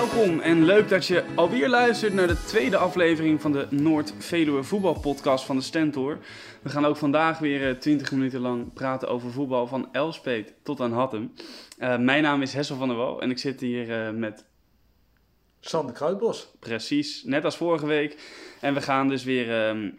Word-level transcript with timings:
Welkom 0.00 0.40
en 0.40 0.64
leuk 0.64 0.88
dat 0.88 1.06
je 1.06 1.24
alweer 1.34 1.68
luistert 1.68 2.12
naar 2.12 2.26
de 2.26 2.44
tweede 2.46 2.76
aflevering 2.76 3.40
van 3.40 3.52
de 3.52 3.66
Noord-Veluwe 3.70 4.62
voetbalpodcast 4.62 5.44
van 5.44 5.56
de 5.56 5.62
Stentor. 5.62 6.18
We 6.62 6.68
gaan 6.68 6.84
ook 6.84 6.96
vandaag 6.96 7.38
weer 7.38 7.78
20 7.80 8.12
minuten 8.12 8.40
lang 8.40 8.72
praten 8.72 9.08
over 9.08 9.30
voetbal 9.30 9.66
van 9.66 9.88
Elspet 9.92 10.54
tot 10.62 10.80
aan 10.80 10.92
Hattem. 10.92 11.32
Uh, 11.78 11.98
mijn 11.98 12.22
naam 12.22 12.42
is 12.42 12.52
Hessel 12.52 12.76
van 12.76 12.88
der 12.88 12.96
Wal 12.96 13.22
en 13.22 13.30
ik 13.30 13.38
zit 13.38 13.60
hier 13.60 13.88
uh, 13.88 14.18
met... 14.18 14.44
Sander 15.60 15.94
Kruidbos. 15.94 16.50
Precies, 16.58 17.24
net 17.24 17.44
als 17.44 17.56
vorige 17.56 17.86
week. 17.86 18.18
En 18.60 18.74
we 18.74 18.80
gaan 18.80 19.08
dus 19.08 19.24
weer 19.24 19.68
um, 19.68 19.98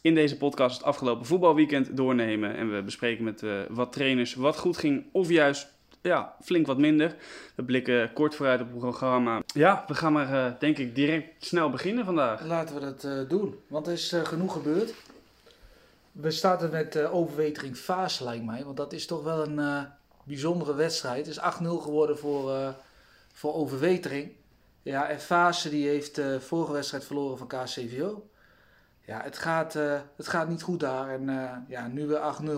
in 0.00 0.14
deze 0.14 0.36
podcast 0.36 0.76
het 0.76 0.86
afgelopen 0.86 1.26
voetbalweekend 1.26 1.96
doornemen. 1.96 2.56
En 2.56 2.74
we 2.74 2.82
bespreken 2.82 3.24
met 3.24 3.42
uh, 3.42 3.60
wat 3.68 3.92
trainers 3.92 4.34
wat 4.34 4.58
goed 4.58 4.76
ging 4.76 5.04
of 5.12 5.28
juist 5.28 5.77
ja, 6.02 6.34
flink 6.42 6.66
wat 6.66 6.78
minder. 6.78 7.16
We 7.54 7.62
blikken 7.62 8.12
kort 8.12 8.34
vooruit 8.34 8.60
op 8.60 8.68
het 8.70 8.78
programma. 8.78 9.42
Ja, 9.46 9.84
we 9.86 9.94
gaan 9.94 10.12
maar 10.12 10.32
uh, 10.32 10.58
denk 10.58 10.78
ik 10.78 10.94
direct 10.94 11.44
snel 11.44 11.70
beginnen 11.70 12.04
vandaag. 12.04 12.44
Laten 12.44 12.74
we 12.74 12.80
dat 12.80 13.04
uh, 13.04 13.28
doen, 13.28 13.60
want 13.66 13.86
er 13.86 13.92
is 13.92 14.12
uh, 14.12 14.24
genoeg 14.24 14.52
gebeurd. 14.52 14.94
We 16.12 16.30
starten 16.30 16.70
met 16.70 17.06
overwetering 17.06 17.76
Faas, 17.76 18.20
lijkt 18.20 18.44
mij. 18.44 18.64
Want 18.64 18.76
dat 18.76 18.92
is 18.92 19.06
toch 19.06 19.22
wel 19.22 19.46
een 19.46 19.86
bijzondere 20.24 20.74
wedstrijd. 20.74 21.26
Het 21.26 21.36
is 21.36 21.40
8-0 21.40 21.64
geworden 21.64 22.18
voor, 22.18 22.74
voor 23.32 23.54
overwetering. 23.54 24.32
Ja, 24.82 25.08
en 25.08 25.20
Fase 25.20 25.70
die 25.70 25.88
heeft 25.88 26.14
de 26.14 26.40
vorige 26.40 26.72
wedstrijd 26.72 27.04
verloren 27.04 27.38
van 27.38 27.46
KCVO. 27.46 28.28
Ja, 29.04 29.22
het 29.22 29.38
gaat, 29.38 29.72
het 30.16 30.28
gaat 30.28 30.48
niet 30.48 30.62
goed 30.62 30.80
daar. 30.80 31.10
En 31.10 31.24
ja, 31.68 31.86
nu 31.86 32.06
weer 32.06 32.34
8-0. 32.42 32.48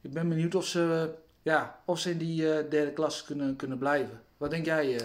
Ik 0.00 0.12
ben 0.12 0.28
benieuwd 0.28 0.54
of 0.54 0.64
ze 0.64 1.14
ja, 1.48 1.80
of 1.84 1.98
ze 1.98 2.10
in 2.10 2.18
die 2.18 2.42
uh, 2.42 2.70
derde 2.70 2.92
klasse 2.92 3.24
kunnen, 3.24 3.56
kunnen 3.56 3.78
blijven. 3.78 4.20
Wat 4.36 4.50
denk 4.50 4.64
jij, 4.64 5.00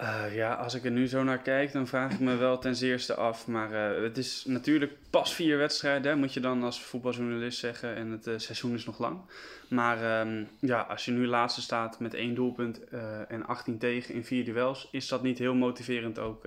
uh, 0.00 0.34
ja, 0.34 0.54
als 0.54 0.74
ik 0.74 0.84
er 0.84 0.90
nu 0.90 1.06
zo 1.08 1.22
naar 1.22 1.38
kijk, 1.38 1.72
dan 1.72 1.86
vraag 1.86 2.12
ik 2.12 2.20
me 2.20 2.36
wel 2.36 2.58
ten 2.58 2.76
zeerste 2.76 3.14
af. 3.14 3.46
Maar 3.46 3.72
het 4.02 4.18
is 4.18 4.44
natuurlijk 4.46 4.92
pas 5.10 5.34
vier 5.34 5.58
wedstrijden, 5.58 6.18
moet 6.18 6.34
je 6.34 6.40
dan 6.40 6.62
als 6.62 6.82
voetbaljournalist 6.82 7.58
zeggen. 7.58 7.94
En 7.94 8.10
het 8.10 8.42
seizoen 8.42 8.74
is 8.74 8.84
nog 8.84 8.98
lang. 8.98 9.20
Maar 9.68 10.20
um, 10.26 10.48
ja, 10.60 10.80
als 10.80 11.04
je 11.04 11.10
nu 11.10 11.26
laatste 11.26 11.60
staat 11.60 12.00
met 12.00 12.14
één 12.14 12.34
doelpunt 12.34 12.80
en 13.28 13.46
18 13.46 13.78
tegen 13.78 14.14
in 14.14 14.24
vier 14.24 14.44
duels, 14.44 14.88
is 14.90 15.08
dat 15.08 15.22
niet 15.22 15.38
heel 15.38 15.54
motiverend 15.54 16.18
ook 16.18 16.46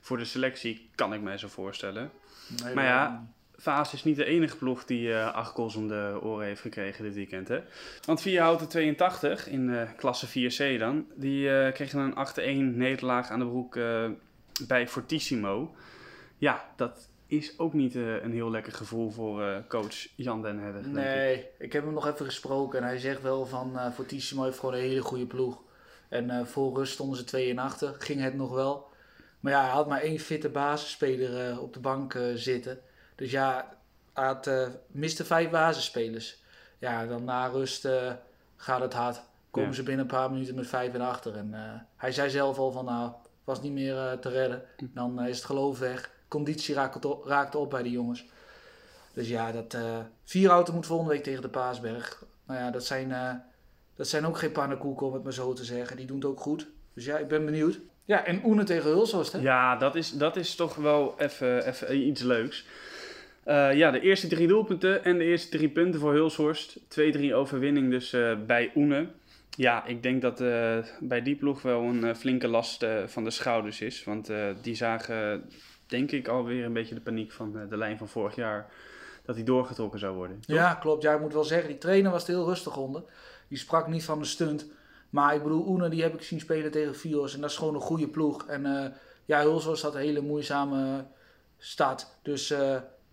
voor 0.00 0.18
de 0.18 0.24
selectie, 0.24 0.90
kan 0.94 1.14
ik 1.14 1.20
mij 1.20 1.38
zo 1.38 1.48
voorstellen. 1.48 2.10
Nee, 2.62 2.74
maar 2.74 2.84
ja, 2.84 3.26
Vaas 3.58 3.92
is 3.92 4.04
niet 4.04 4.16
de 4.16 4.24
enige 4.24 4.56
ploeg 4.56 4.84
die 4.84 5.08
uh, 5.08 5.34
acht 5.34 5.50
goals 5.54 5.76
om 5.76 5.88
de 5.88 6.18
oren 6.22 6.46
heeft 6.46 6.60
gekregen 6.60 7.04
dit 7.04 7.14
weekend. 7.14 7.48
Hè? 7.48 7.60
Want 8.04 8.20
Vierhouten 8.20 8.68
82 8.68 9.48
in 9.48 9.68
uh, 9.68 9.82
klasse 9.96 10.28
4C 10.28 10.78
dan, 10.78 11.06
die 11.14 11.48
uh, 11.48 11.72
kregen 11.72 11.98
een 11.98 12.72
8-1 12.72 12.76
nederlaag 12.76 13.30
aan 13.30 13.38
de 13.38 13.46
broek 13.46 13.78
bij 14.66 14.88
Fortissimo. 14.88 15.74
Ja, 16.38 16.64
dat 16.76 17.08
is 17.26 17.58
ook 17.58 17.72
niet 17.72 17.94
een 17.94 18.32
heel 18.32 18.50
lekker 18.50 18.72
gevoel 18.72 19.10
voor 19.10 19.64
coach 19.68 20.06
Jan 20.14 20.42
Den 20.42 20.58
Hedder. 20.58 20.88
Nee, 20.88 21.34
ik. 21.34 21.46
ik. 21.58 21.72
heb 21.72 21.84
hem 21.84 21.92
nog 21.92 22.06
even 22.06 22.26
gesproken 22.26 22.78
en 22.78 22.84
hij 22.84 22.98
zegt 22.98 23.22
wel 23.22 23.46
van 23.46 23.92
Fortissimo 23.94 24.44
heeft 24.44 24.58
gewoon 24.58 24.74
een 24.74 24.80
hele 24.80 25.02
goede 25.02 25.26
ploeg. 25.26 25.62
En 26.08 26.46
voor 26.46 26.76
rust 26.76 26.92
stonden 26.92 27.18
ze 27.18 27.24
2 27.24 27.48
in 27.48 27.58
achter, 27.58 27.94
ging 27.98 28.20
het 28.20 28.34
nog 28.34 28.54
wel. 28.54 28.86
Maar 29.40 29.52
ja, 29.52 29.60
hij 29.60 29.70
had 29.70 29.88
maar 29.88 30.00
één 30.00 30.18
fitte 30.18 30.48
basisspeler 30.48 31.60
op 31.60 31.72
de 31.72 31.80
bank 31.80 32.18
zitten. 32.34 32.80
Dus 33.16 33.30
ja, 33.30 33.68
hij 34.12 34.36
uh, 34.48 34.66
miste 34.86 35.24
vijf 35.24 35.50
basisspelers. 35.50 36.42
Ja, 36.78 37.06
dan 37.06 37.24
na 37.24 37.46
rust 37.46 37.84
uh, 37.84 38.12
gaat 38.56 38.80
het 38.80 38.92
hard. 38.92 39.20
Komen 39.50 39.74
ze 39.74 39.82
binnen 39.82 40.04
een 40.04 40.10
paar 40.10 40.30
minuten 40.30 40.54
met 40.54 40.66
vijf 40.66 40.94
en 40.94 41.00
achter. 41.00 41.36
En 41.36 41.50
uh, 41.52 41.60
hij 41.96 42.12
zei 42.12 42.30
zelf 42.30 42.58
al 42.58 42.72
van 42.72 42.84
nou, 42.84 43.12
was 43.44 43.62
niet 43.62 43.72
meer 43.72 44.18
te 44.20 44.28
redden. 44.28 44.62
Dan 44.76 45.22
is 45.22 45.36
het 45.36 45.44
geloof 45.44 45.78
weg. 45.78 46.10
Conditie 46.28 46.74
raakte 46.74 47.08
op, 47.08 47.24
raakte 47.24 47.58
op 47.58 47.70
bij 47.70 47.82
die 47.82 47.92
jongens. 47.92 48.24
Dus 49.12 49.28
ja, 49.28 49.52
dat 49.52 49.76
Vierhouten 50.24 50.74
moet 50.74 50.86
volgende 50.86 51.12
week 51.12 51.22
tegen 51.22 51.42
de 51.42 51.48
Paasberg. 51.48 52.24
Nou 52.46 52.60
ja, 52.60 52.70
dat 52.70 52.84
zijn, 52.84 53.42
dat 53.96 54.08
zijn 54.08 54.26
ook 54.26 54.38
geen 54.38 54.52
pannenkoeken 54.52 55.06
om 55.06 55.12
het 55.12 55.22
maar 55.22 55.32
zo 55.32 55.52
te 55.52 55.64
zeggen. 55.64 55.96
Die 55.96 56.06
doen 56.06 56.16
het 56.16 56.26
ook 56.26 56.40
goed. 56.40 56.66
Dus 56.94 57.04
ja, 57.04 57.18
ik 57.18 57.28
ben 57.28 57.44
benieuwd. 57.44 57.78
Ja, 58.04 58.24
en 58.24 58.44
Oene 58.44 58.64
tegen 58.64 58.90
Hulshorst, 58.90 59.32
hè? 59.32 59.38
Ja, 59.38 59.76
dat 59.76 59.94
is, 59.94 60.10
dat 60.10 60.36
is 60.36 60.54
toch 60.54 60.74
wel 60.74 61.14
even 61.18 61.96
iets 61.96 62.22
leuks. 62.22 62.66
Uh, 63.46 63.74
ja, 63.74 63.90
de 63.90 64.00
eerste 64.00 64.26
drie 64.26 64.48
doelpunten 64.48 65.04
en 65.04 65.18
de 65.18 65.24
eerste 65.24 65.56
drie 65.56 65.68
punten 65.68 66.00
voor 66.00 66.12
Hulshorst. 66.12 66.78
2-3 66.78 67.32
overwinning 67.32 67.90
dus 67.90 68.12
uh, 68.12 68.36
bij 68.46 68.72
Oene. 68.76 69.08
Ja, 69.50 69.84
ik 69.84 70.02
denk 70.02 70.22
dat 70.22 70.40
uh, 70.40 70.78
bij 71.00 71.22
die 71.22 71.36
ploeg 71.36 71.62
wel 71.62 71.82
een 71.82 72.16
flinke 72.16 72.48
last 72.48 72.86
van 73.06 73.24
de 73.24 73.30
schouders 73.30 73.80
is. 73.80 74.04
Want 74.04 74.30
die 74.62 74.74
zagen, 74.74 75.44
denk 75.86 76.10
ik, 76.10 76.28
alweer 76.28 76.64
een 76.64 76.72
beetje 76.72 76.94
de 76.94 77.00
paniek 77.00 77.32
van 77.32 77.66
de 77.68 77.76
lijn 77.76 77.98
van 77.98 78.08
vorig 78.08 78.34
jaar. 78.34 78.70
Dat 79.24 79.34
die 79.34 79.44
doorgetrokken 79.44 79.98
zou 79.98 80.16
worden. 80.16 80.38
Ja, 80.40 80.74
klopt. 80.74 81.02
Ja, 81.02 81.14
ik 81.14 81.20
moet 81.20 81.32
wel 81.32 81.44
zeggen, 81.44 81.68
die 81.68 81.78
trainer 81.78 82.10
was 82.10 82.28
er 82.28 82.34
heel 82.34 82.46
rustig 82.46 82.76
onder. 82.76 83.02
Die 83.48 83.58
sprak 83.58 83.86
niet 83.86 84.04
van 84.04 84.18
de 84.18 84.24
stunt. 84.24 84.66
Maar 85.10 85.34
ik 85.34 85.42
bedoel, 85.42 85.68
Oene 85.68 85.88
die 85.88 86.02
heb 86.02 86.14
ik 86.14 86.22
zien 86.22 86.40
spelen 86.40 86.70
tegen 86.70 86.94
Fios. 86.94 87.34
En 87.34 87.40
dat 87.40 87.50
is 87.50 87.56
gewoon 87.56 87.74
een 87.74 87.80
goede 87.80 88.08
ploeg. 88.08 88.46
En 88.46 88.94
ja, 89.24 89.42
Hulshorst 89.42 89.82
had 89.82 89.94
een 89.94 90.00
hele 90.00 90.20
moeizame 90.20 91.04
start. 91.58 92.06
Dus 92.22 92.54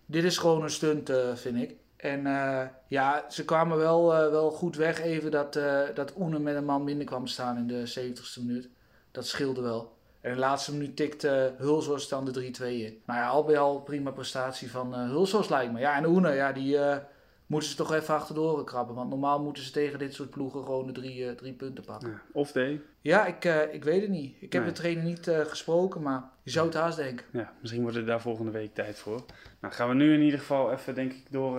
dit 0.06 0.24
is 0.24 0.38
gewoon 0.38 0.62
een 0.62 0.70
stunt, 0.70 1.10
uh, 1.10 1.34
vind 1.34 1.56
ik. 1.56 1.74
En 1.96 2.26
uh, 2.26 2.62
ja, 2.88 3.24
ze 3.30 3.44
kwamen 3.44 3.76
wel, 3.78 4.12
uh, 4.12 4.30
wel 4.30 4.50
goed 4.50 4.76
weg 4.76 5.00
even 5.00 5.30
dat, 5.30 5.52
dat 5.94 6.12
Oene 6.18 6.38
met 6.38 6.56
een 6.56 6.64
man 6.64 6.84
minder 6.84 7.06
kwam 7.06 7.26
staan 7.26 7.56
in 7.56 7.66
de 7.66 8.10
70ste 8.12 8.42
minuut. 8.46 8.68
Dat 9.10 9.26
scheelde 9.26 9.60
wel. 9.60 9.92
En 10.20 10.32
de 10.32 10.38
laatste 10.38 10.72
minuut 10.72 10.96
tikte 10.96 11.54
Hulshorst 11.56 12.10
dan 12.10 12.24
de 12.24 12.52
3-2 12.60 12.64
in. 12.64 13.02
Nou 13.06 13.18
ja, 13.20 13.28
al 13.28 13.44
bij 13.44 13.58
al 13.58 13.80
prima 13.80 14.10
prestatie 14.10 14.70
van 14.70 14.94
uh, 14.94 15.08
Hulshorst 15.08 15.50
lijkt 15.50 15.72
me. 15.72 15.80
Ja, 15.80 15.96
en 15.96 16.06
Oene, 16.06 16.32
ja, 16.32 16.52
die 16.52 16.78
moeten 17.46 17.68
ze 17.68 17.76
toch 17.76 17.92
even 17.92 18.14
achterdoor 18.14 18.64
krabben. 18.64 18.94
Want 18.94 19.10
normaal 19.10 19.42
moeten 19.42 19.62
ze 19.62 19.70
tegen 19.70 19.98
dit 19.98 20.14
soort 20.14 20.30
ploegen 20.30 20.64
gewoon 20.64 20.86
de 20.86 20.92
drie, 20.92 21.18
uh, 21.18 21.30
drie 21.30 21.52
punten 21.52 21.84
pakken. 21.84 22.08
Ja, 22.08 22.22
of 22.32 22.52
D. 22.52 22.58
Ja, 23.00 23.26
ik, 23.26 23.44
uh, 23.44 23.74
ik 23.74 23.84
weet 23.84 24.00
het 24.00 24.10
niet. 24.10 24.34
Ik 24.40 24.52
heb 24.52 24.62
nee. 24.62 24.72
de 24.72 24.78
trainer 24.78 25.04
niet 25.04 25.26
uh, 25.26 25.40
gesproken, 25.40 26.02
maar 26.02 26.22
je 26.42 26.50
zou 26.50 26.66
het 26.66 26.74
haast 26.74 26.96
denken. 26.96 27.26
Ja, 27.32 27.52
misschien 27.60 27.82
wordt 27.82 27.96
er 27.96 28.06
daar 28.06 28.20
volgende 28.20 28.50
week 28.50 28.74
tijd 28.74 28.98
voor. 28.98 29.24
Nou, 29.60 29.74
gaan 29.74 29.88
we 29.88 29.94
nu 29.94 30.14
in 30.14 30.22
ieder 30.22 30.38
geval 30.38 30.72
even, 30.72 30.94
denk 30.94 31.12
ik, 31.12 31.30
door 31.30 31.54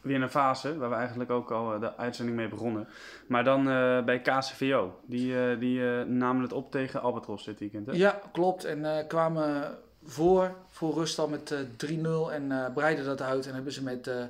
weer 0.00 0.18
naar 0.18 0.28
fase, 0.28 0.78
waar 0.78 0.88
we 0.88 0.94
eigenlijk 0.94 1.30
ook 1.30 1.50
al 1.50 1.78
de 1.78 1.96
uitzending 1.96 2.36
mee 2.36 2.48
begonnen. 2.48 2.88
Maar 3.26 3.44
dan 3.44 3.64
bij 4.04 4.20
KCVO. 4.20 5.00
Die, 5.06 5.58
die 5.58 5.80
namen 6.04 6.42
het 6.42 6.52
op 6.52 6.70
tegen 6.70 7.00
Albatros 7.00 7.44
dit 7.44 7.58
weekend, 7.58 7.86
hè? 7.86 7.92
Ja, 7.92 8.20
klopt. 8.32 8.64
En 8.64 9.06
kwamen 9.06 9.78
voor, 10.04 10.54
voor 10.68 10.94
rust 10.94 11.18
al 11.18 11.28
met 11.28 11.50
uh, 11.50 12.28
3-0 12.28 12.32
en 12.32 12.50
uh, 12.50 12.66
breiden 12.74 13.04
dat 13.04 13.22
uit 13.22 13.46
en 13.46 13.54
hebben 13.54 13.72
ze 13.72 13.82
met 13.82 14.06
uh, 14.06 14.24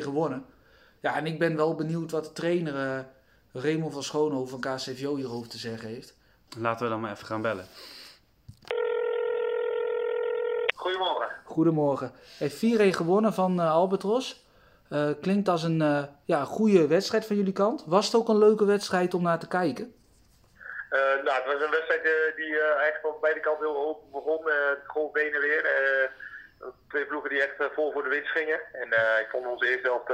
4-1 0.00 0.02
gewonnen. 0.02 0.44
Ja, 1.00 1.16
en 1.16 1.26
ik 1.26 1.38
ben 1.38 1.56
wel 1.56 1.74
benieuwd 1.74 2.10
wat 2.10 2.24
de 2.24 2.32
trainer 2.32 2.74
uh, 2.74 3.00
Raymond 3.62 3.92
van 3.92 4.02
Schoonhoven 4.02 4.60
van 4.60 4.74
KCVO 4.74 5.16
hierover 5.16 5.48
te 5.48 5.58
zeggen 5.58 5.88
heeft. 5.88 6.16
Laten 6.58 6.84
we 6.84 6.90
dan 6.90 7.00
maar 7.00 7.12
even 7.12 7.26
gaan 7.26 7.42
bellen. 7.42 7.66
Goedemorgen. 10.74 11.28
Goedemorgen. 11.44 12.12
Heeft 12.38 12.56
4-1 12.56 12.58
gewonnen 12.96 13.34
van 13.34 13.58
Albatros. 13.58 14.44
klinkt 15.20 15.48
als 15.48 15.62
een 15.62 16.08
ja, 16.24 16.44
goede 16.44 16.86
wedstrijd 16.86 17.26
van 17.26 17.36
jullie 17.36 17.52
kant. 17.52 17.84
Was 17.86 18.06
het 18.06 18.14
ook 18.14 18.28
een 18.28 18.38
leuke 18.38 18.64
wedstrijd 18.64 19.14
om 19.14 19.22
naar 19.22 19.38
te 19.38 19.48
kijken? 19.48 19.94
Uh, 20.90 21.24
nou, 21.24 21.36
het 21.40 21.52
was 21.52 21.62
een 21.62 21.76
wedstrijd 21.78 22.04
uh, 22.04 22.36
die 22.36 22.52
uh, 22.54 22.64
eigenlijk 22.64 23.00
van 23.02 23.20
beide 23.20 23.40
kanten 23.40 23.66
heel 23.66 23.86
open 23.88 24.10
begon. 24.10 24.44
golf 24.86 25.12
benen 25.12 25.40
weer. 25.40 25.62
twee 26.88 27.06
ploegen 27.06 27.30
die 27.30 27.42
echt 27.42 27.72
vol 27.74 27.92
voor 27.92 28.02
de 28.02 28.08
winst 28.08 28.30
gingen. 28.30 28.60
En 28.72 28.88
ik 29.20 29.28
vond 29.30 29.46
onze 29.46 29.70
eerste 29.70 29.88
helft 29.88 30.12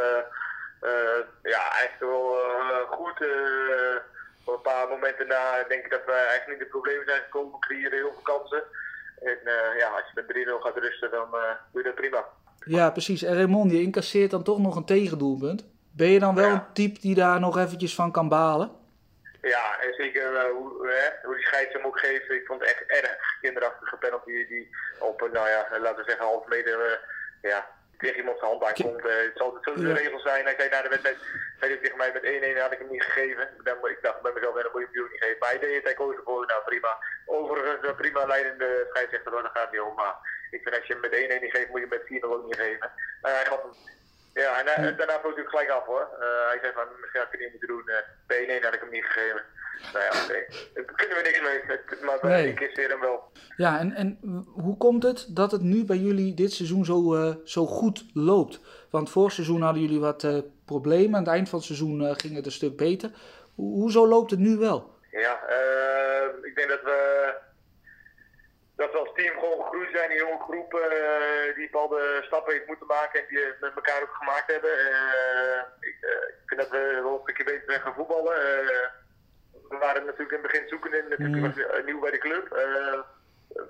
ja, 1.43 1.73
eigenlijk 1.73 2.13
wel 2.13 2.37
goed. 2.87 3.21
op 4.45 4.55
een 4.55 4.61
paar 4.63 4.89
momenten 4.89 5.27
na 5.27 5.65
denk 5.69 5.85
ik 5.85 5.91
dat 5.91 6.05
we 6.07 6.13
eigenlijk 6.13 6.49
niet 6.49 6.59
de 6.59 6.77
problemen 6.77 7.07
zijn 7.07 7.23
gekomen. 7.23 7.53
We 7.53 7.59
creëren 7.59 7.99
heel 7.99 8.13
veel 8.13 8.23
kansen. 8.23 8.63
En 9.23 9.39
ja, 9.79 9.89
als 9.89 10.05
je 10.13 10.23
met 10.27 10.59
3-0 10.59 10.63
gaat 10.63 10.77
rusten, 10.77 11.11
dan 11.11 11.31
doe 11.73 11.83
je 11.83 11.83
dat 11.83 11.95
prima. 11.95 12.25
Ja, 12.65 12.91
precies. 12.91 13.23
En 13.23 13.35
Raymond, 13.35 13.73
je 13.73 13.83
incasseert 13.83 14.31
dan 14.31 14.43
toch 14.43 14.59
nog 14.59 14.77
een 14.77 14.85
tegendoelpunt. 14.85 15.65
Ben 15.91 16.09
je 16.09 16.19
dan 16.19 16.35
wel 16.35 16.49
ja. 16.49 16.53
een 16.53 16.73
type 16.73 17.01
die 17.01 17.15
daar 17.15 17.41
nog 17.41 17.59
eventjes 17.59 17.95
van 17.95 18.13
kan 18.13 18.29
balen? 18.29 18.71
Ja, 19.55 19.81
en 19.81 19.95
zeker 19.95 20.33
uh, 20.33 20.51
hoe, 20.51 20.87
uh, 20.87 21.25
hoe 21.25 21.35
die 21.35 21.47
scheids 21.47 21.73
hem 21.73 21.85
ook 21.85 21.99
geeft. 21.99 22.31
Ik 22.31 22.47
vond 22.47 22.61
het 22.61 22.71
echt 22.71 22.87
erg 22.87 23.17
kinderachtige 23.41 23.97
penalty 23.97 24.47
die 24.47 24.77
op, 24.99 25.21
nou 25.33 25.49
ja, 25.49 25.69
laten 25.81 26.05
we 26.05 26.11
zeggen, 26.11 26.27
half 26.27 26.47
meter 26.47 26.87
uh, 26.87 26.97
ja, 27.51 27.69
tegen 27.99 28.17
iemand 28.17 28.39
zijn 28.39 28.51
hand 28.51 28.65
aankomt. 28.65 29.03
het 29.03 29.37
zal 29.37 29.59
zo 29.61 29.75
de 29.75 29.93
regels 29.93 30.23
zijn. 30.23 30.45
Hij 30.45 30.55
zei 30.59 30.69
na 30.69 30.83
de 30.83 30.89
wedstrijd, 30.89 31.17
zei 31.59 31.73
hij 31.73 31.81
tegen 31.83 31.97
mij 31.97 32.13
met 32.13 32.57
1-1 32.57 32.61
had 32.61 32.73
ik 32.73 32.79
hem 32.79 32.91
niet 32.91 33.03
gegeven. 33.03 33.43
Ik 33.65 33.99
dacht 34.03 34.23
bij 34.23 34.33
mezelf, 34.35 34.55
dan 34.55 34.71
moet 34.73 34.89
je 34.93 35.01
hem 35.01 35.11
niet 35.11 35.23
geven. 35.23 35.39
Maar 35.39 35.49
hij 35.49 35.59
deed 35.59 35.75
het, 35.75 35.85
hij 35.85 35.95
koos 35.95 36.17
ervoor, 36.17 36.47
nou 36.47 36.63
prima. 36.65 36.99
Overigens, 37.27 37.97
prima 37.97 38.27
leidende 38.27 38.87
scheidsrechter, 38.89 39.33
daar 39.33 39.51
gaat 39.53 39.73
niet 39.73 39.81
om. 39.81 39.95
Maar 39.95 40.15
ik 40.51 40.63
vind 40.63 40.77
als 40.77 40.87
je 40.87 40.93
hem 40.93 41.03
met 41.03 41.39
1-1 41.39 41.43
niet 41.43 41.57
geeft, 41.57 41.69
moet 41.69 41.81
je 41.81 41.87
hem 41.89 41.99
met 41.99 42.23
4-0 42.23 42.29
ook 42.29 42.45
niet 42.45 42.57
geven. 42.57 42.91
hij 43.23 43.45
gaf 43.45 43.63
hem 43.63 43.73
Ja, 44.43 44.51
en 44.61 44.85
uh, 44.85 44.97
daarna 44.97 45.21
vloog 45.21 45.37
ik 45.37 45.49
gelijk 45.49 45.71
af 45.71 45.85
hoor. 45.85 46.09
Uh, 46.13 46.49
hij 46.49 46.59
zei 46.63 46.73
van, 46.73 46.87
misschien 47.01 47.21
had 47.21 47.33
ik 47.33 47.39
het 47.39 47.41
niet 47.41 47.51
moeten 47.51 47.69
doen. 47.69 47.85
Uh, 47.87 48.59
B1 48.59 48.63
had 48.65 48.75
ik 48.75 48.81
hem 48.81 48.91
niet 48.91 49.05
gegeven. 49.05 49.43
Nou 49.93 50.05
ja, 50.05 50.27
nee. 50.33 50.45
Daar 50.75 50.95
kunnen 50.95 51.17
we 51.17 51.23
niks 51.23 51.41
mee. 51.41 52.07
Maar 52.07 52.19
bij 52.21 52.43
nee. 52.43 52.55
keer 52.55 52.71
weer 52.75 52.89
hem 52.89 53.01
wel. 53.01 53.31
Ja, 53.57 53.79
en, 53.79 53.93
en 53.93 54.19
hoe 54.55 54.77
komt 54.77 55.03
het 55.03 55.37
dat 55.37 55.51
het 55.51 55.63
nu 55.63 55.85
bij 55.85 55.97
jullie 55.97 56.35
dit 56.35 56.53
seizoen 56.53 56.85
zo, 56.85 57.17
zo 57.45 57.67
goed 57.67 58.05
loopt? 58.15 58.61
Want 58.91 59.11
vorig 59.11 59.33
seizoen 59.33 59.63
hadden 59.63 59.83
jullie 59.83 60.01
wat 60.01 60.27
problemen. 60.65 61.15
Aan 61.15 61.25
het 61.25 61.33
eind 61.33 61.49
van 61.49 61.59
het 61.59 61.67
seizoen 61.67 62.15
ging 62.17 62.35
het 62.35 62.47
een 62.47 62.53
stuk 62.53 62.77
beter. 62.77 63.11
Ho 63.57 63.63
hoezo 63.63 64.09
loopt 64.09 64.31
het 64.31 64.41
nu 64.41 64.57
wel? 64.57 64.95
Ja, 65.11 65.41
ik 66.43 66.55
denk 66.55 66.69
dat 66.69 66.83
we 66.83 67.35
dat 68.77 68.93
we 68.93 68.99
als 68.99 69.13
team 69.15 69.39
gewoon 69.39 69.63
gegroeid 69.63 69.91
zijn. 69.93 70.11
Een 70.11 70.25
jonge 70.27 70.43
groep 70.49 70.71
uh, 70.75 71.55
die 71.57 71.71
bepaalde 71.71 72.23
stappen 72.23 72.53
heeft 72.53 72.67
moeten 72.67 72.87
maken 72.87 73.21
en 73.21 73.27
die 73.29 73.39
met 73.61 73.75
elkaar 73.75 74.03
ook 74.03 74.15
gemaakt 74.15 74.53
hebben. 74.53 74.71
Uh, 74.71 75.61
ik, 75.81 75.97
uh, 76.01 76.11
ik, 76.11 76.47
vind 76.47 76.61
dat 76.61 76.71
we 76.71 77.01
wel 77.03 77.15
een 77.15 77.21
stukje 77.23 77.45
beter 77.45 77.63
zijn 77.67 77.81
gaan 77.81 77.95
voetballen. 77.95 78.35
we 79.69 79.77
waren 79.87 80.05
natuurlijk 80.05 80.33
in 80.33 80.43
het 80.43 80.51
begin 80.51 80.69
zoekende, 80.69 81.05
natuurlijk 81.09 81.57
mm. 81.57 81.85
nieuw 81.85 82.01
bij 82.01 82.11
de 82.11 82.19
club. 82.19 82.45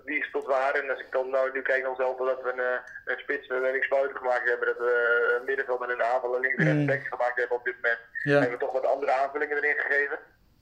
wie 0.05 0.19
is 0.19 0.31
tot 0.31 0.47
waar? 0.47 0.75
En 0.75 0.91
als 0.91 1.01
ik 1.01 1.11
dan 1.11 1.31
nou, 1.31 1.53
nu 1.53 1.63
kijk 1.63 1.81
naar 1.81 1.91
onszelf 1.91 2.17
dat 2.17 2.43
we 2.43 2.53
een, 2.53 2.81
een 3.05 3.19
spits 3.19 3.47
en 3.49 3.65
een 3.65 3.87
buiten 3.89 4.17
gemaakt 4.17 4.49
hebben, 4.49 4.67
dat 4.67 4.79
we 4.79 4.93
een 5.39 5.45
middenveld 5.45 5.83
en 5.83 5.91
een 5.91 6.03
aanval 6.03 6.35
en 6.35 6.41
links 6.41 6.65
en 6.65 6.87
rechts 6.87 7.09
mm. 7.09 7.17
gemaakt 7.17 7.39
hebben 7.39 7.57
op 7.57 7.65
dit 7.65 7.75
moment, 7.75 8.01
ja. 8.23 8.33
hebben 8.33 8.59
we 8.59 8.65
toch 8.65 8.73
wat 8.73 8.87
andere 8.87 9.13
aanvullingen 9.13 9.57
erin 9.57 9.79
gegeven. 9.79 10.19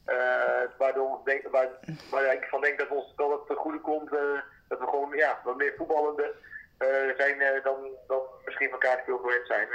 Uh, 0.09 0.69
waardoor 0.79 1.21
denk, 1.25 1.49
waar, 1.51 1.69
waar 2.11 2.33
ik 2.33 2.45
van 2.45 2.61
denk 2.61 2.79
dat, 2.79 2.89
ons, 2.89 3.13
dat 3.17 3.31
het 3.31 3.47
ten 3.47 3.57
goede 3.57 3.81
komt. 3.81 4.13
Uh, 4.13 4.21
dat 4.69 4.79
we 4.79 4.87
gewoon 4.87 5.17
ja, 5.17 5.41
wat 5.45 5.57
meer 5.57 5.75
voetballende 5.77 6.35
uh, 6.79 7.17
zijn 7.17 7.37
dan, 7.63 7.77
dan 8.07 8.21
misschien 8.45 8.71
van 8.71 8.79
kaartspeel 8.79 9.19
gewend 9.19 9.47
zijn. 9.47 9.69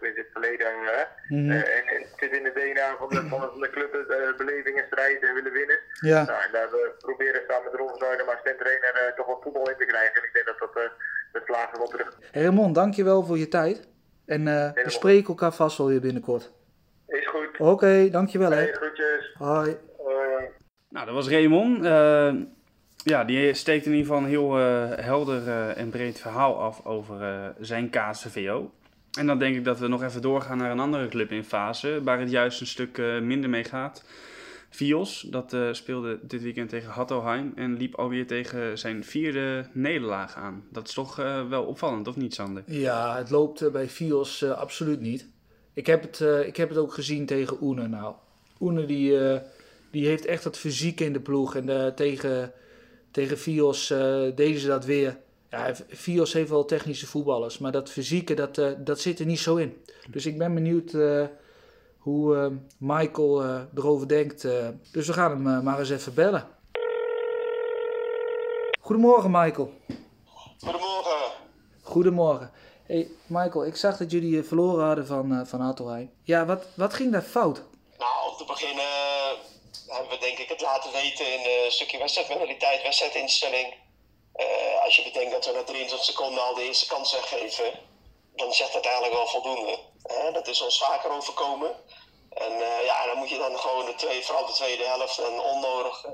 in 0.00 0.12
het 0.14 0.26
verleden. 0.32 0.66
Mm. 1.28 1.50
en, 1.50 1.84
het 1.86 2.12
zit 2.16 2.32
in 2.32 2.42
de 2.42 2.52
DNA 2.52 2.96
van 2.98 3.08
de, 3.08 3.28
van 3.28 3.60
de 3.60 3.70
club, 3.70 3.92
beleving 4.36 4.78
en 4.78 4.86
strijd 4.86 5.22
en 5.22 5.34
willen 5.34 5.52
winnen. 5.52 5.78
Ja. 6.00 6.24
Nou, 6.24 6.42
en 6.42 6.52
daar 6.52 6.70
we 6.70 6.94
proberen 6.98 7.42
samen 7.48 7.64
met 7.70 7.80
Ron 7.80 7.98
Zuider, 7.98 8.26
maar 8.26 8.40
trainer 8.42 9.12
toch 9.16 9.26
wat 9.26 9.42
voetbal 9.42 9.70
in 9.70 9.76
te 9.76 9.84
krijgen. 9.84 10.14
En 10.14 10.24
ik 10.28 10.32
denk 10.32 10.46
dat 10.46 10.58
dat 10.58 10.90
de 11.32 11.40
slagen 11.44 11.78
wel 11.78 11.88
terug. 11.88 12.18
Ramon, 12.32 12.72
dankjewel 12.72 13.22
voor 13.24 13.38
je 13.38 13.48
tijd. 13.48 13.88
En 14.26 14.44
we 14.44 14.90
spreken 14.90 15.28
elkaar 15.28 15.52
vast 15.52 15.78
wel 15.78 15.86
weer 15.86 16.00
binnenkort. 16.00 16.55
Is 17.06 17.26
goed. 17.26 17.48
Oké, 17.58 18.08
dankjewel 18.10 18.50
hè. 18.50 18.56
Hey, 18.56 18.72
groetjes. 18.72 19.34
Hoi. 19.38 19.76
Hoi. 19.96 20.44
Nou, 20.88 21.06
dat 21.06 21.14
was 21.14 21.28
Raymond. 21.28 21.84
Uh, 21.84 22.34
ja, 23.04 23.24
die 23.24 23.54
steekt 23.54 23.86
in 23.86 23.92
ieder 23.92 24.06
geval 24.06 24.22
een 24.22 24.28
heel 24.28 24.58
uh, 24.58 24.90
helder 24.94 25.42
uh, 25.46 25.78
en 25.78 25.90
breed 25.90 26.20
verhaal 26.20 26.60
af 26.60 26.84
over 26.84 27.54
zijn 27.60 27.90
KCVO. 27.90 28.70
En 29.18 29.26
dan 29.26 29.38
denk 29.38 29.56
ik 29.56 29.64
dat 29.64 29.78
we 29.78 29.88
nog 29.88 30.02
even 30.02 30.22
doorgaan 30.22 30.58
naar 30.58 30.70
een 30.70 30.80
andere 30.80 31.08
club 31.08 31.30
in 31.30 31.44
fase, 31.44 32.00
waar 32.02 32.20
het 32.20 32.30
juist 32.30 32.60
een 32.60 32.66
stuk 32.66 32.98
minder 33.22 33.50
mee 33.50 33.64
gaat. 33.64 34.04
Vios, 34.70 35.20
dat 35.20 35.56
speelde 35.70 36.18
dit 36.22 36.42
weekend 36.42 36.68
tegen 36.68 36.90
Hattoheim 36.90 37.52
en 37.54 37.76
liep 37.76 37.94
alweer 37.94 38.26
tegen 38.26 38.78
zijn 38.78 39.04
vierde 39.04 39.66
nederlaag 39.72 40.36
aan. 40.36 40.64
Dat 40.70 40.88
is 40.88 40.94
toch 40.94 41.16
wel 41.48 41.64
opvallend, 41.64 42.08
of 42.08 42.16
niet 42.16 42.34
Sander? 42.34 42.62
Ja, 42.66 43.16
het 43.16 43.30
loopt 43.30 43.72
bij 43.72 43.88
Vios 43.88 44.44
absoluut 44.44 45.00
niet. 45.00 45.28
Ik 45.76 45.86
heb 45.86 46.02
het, 46.02 46.20
uh, 46.20 46.46
ik 46.46 46.56
heb 46.56 46.68
het 46.68 46.78
ook 46.78 46.94
gezien 46.94 47.26
tegen 47.26 47.62
Oene. 47.62 47.88
Nou, 47.88 48.14
Oene 48.60 48.84
die, 48.84 49.10
uh, 49.10 49.38
die 49.90 50.06
heeft 50.06 50.24
echt 50.24 50.44
het 50.44 50.56
fysiek 50.56 51.00
in 51.00 51.12
de 51.12 51.20
ploeg. 51.20 51.54
En 51.54 51.68
uh, 51.68 51.86
tegen, 51.86 52.52
tegen 53.10 53.38
Fios 53.38 53.86
deden 54.34 54.58
ze 54.58 54.66
dat 54.66 54.84
weer. 54.84 55.18
Ja, 55.50 55.74
Fios 55.88 56.32
heeft 56.32 56.50
wel 56.50 56.64
technische 56.64 57.06
voetballers, 57.06 57.58
maar 57.58 57.72
dat 57.72 57.90
fysieke, 57.90 58.34
dat, 58.34 58.54
dat 58.78 59.00
zit 59.00 59.18
er 59.18 59.26
niet 59.26 59.38
zo 59.38 59.56
in. 59.56 59.76
Dus 60.10 60.26
ik 60.26 60.38
ben 60.38 60.54
benieuwd 60.54 60.96
hoe 61.98 62.52
Michael 62.78 63.44
erover 63.74 64.08
denkt. 64.08 64.48
dus 64.92 65.06
we 65.06 65.12
gaan 65.12 65.46
hem 65.46 65.64
maar 65.64 65.78
eens 65.78 65.90
even 65.90 66.14
bellen. 66.14 66.46
Goedemorgen, 68.80 69.30
Michael. 69.30 69.72
Goedemorgen. 70.58 71.32
Goedemorgen. 71.82 72.50
Hey 72.86 73.08
Michael, 73.26 73.66
ik 73.66 73.76
zag 73.76 73.96
dat 73.96 74.10
jullie 74.10 74.38
eh, 74.38 74.46
verloren 74.46 74.86
hadden 74.86 75.06
van, 75.06 75.32
uh, 75.32 75.40
van. 75.44 76.10
Ja, 76.22 76.46
wat, 76.46 76.64
wat 76.74 76.94
ging 76.94 77.12
daar 77.12 77.22
fout? 77.22 77.62
Nou, 77.98 78.30
om 78.30 78.36
te 78.36 78.44
beginnen 78.44 78.84
uh, 78.84 79.94
hebben 79.94 80.10
we 80.10 80.18
denk 80.18 80.38
ik 80.38 80.48
het 80.48 80.60
laten 80.60 80.92
weten 80.92 81.32
in 81.32 81.64
een 81.64 81.72
stukje 81.72 81.98
wedstrijdmentaliteit, 81.98 82.82
wedstrijdinstelling. 82.82 83.74
Uh, 84.36 84.84
als 84.84 84.96
je 84.96 85.02
bedenkt 85.02 85.32
dat 85.32 85.46
we 85.46 85.52
na 85.52 85.62
23 85.62 86.04
seconden 86.04 86.42
al 86.42 86.54
de 86.54 86.62
eerste 86.62 86.86
kans 86.86 87.12
weggeven, 87.12 87.70
dan 88.36 88.52
zegt 88.52 88.72
dat 88.72 88.84
eigenlijk 88.84 89.14
wel 89.14 89.26
voldoende. 89.26 89.78
dat 90.32 90.48
is 90.48 90.62
ons 90.62 90.78
vaker 90.78 91.10
overkomen. 91.10 91.70
En 92.30 92.52
ja, 92.84 93.06
dan 93.06 93.18
moet 93.18 93.30
je 93.30 93.38
dan 93.38 93.58
gewoon 93.58 93.86
de 93.86 93.94
twee, 93.94 94.24
vooral 94.24 94.46
de 94.46 94.52
tweede 94.52 94.84
helft 94.84 95.18
en 95.18 95.40
onnodig 95.40 96.04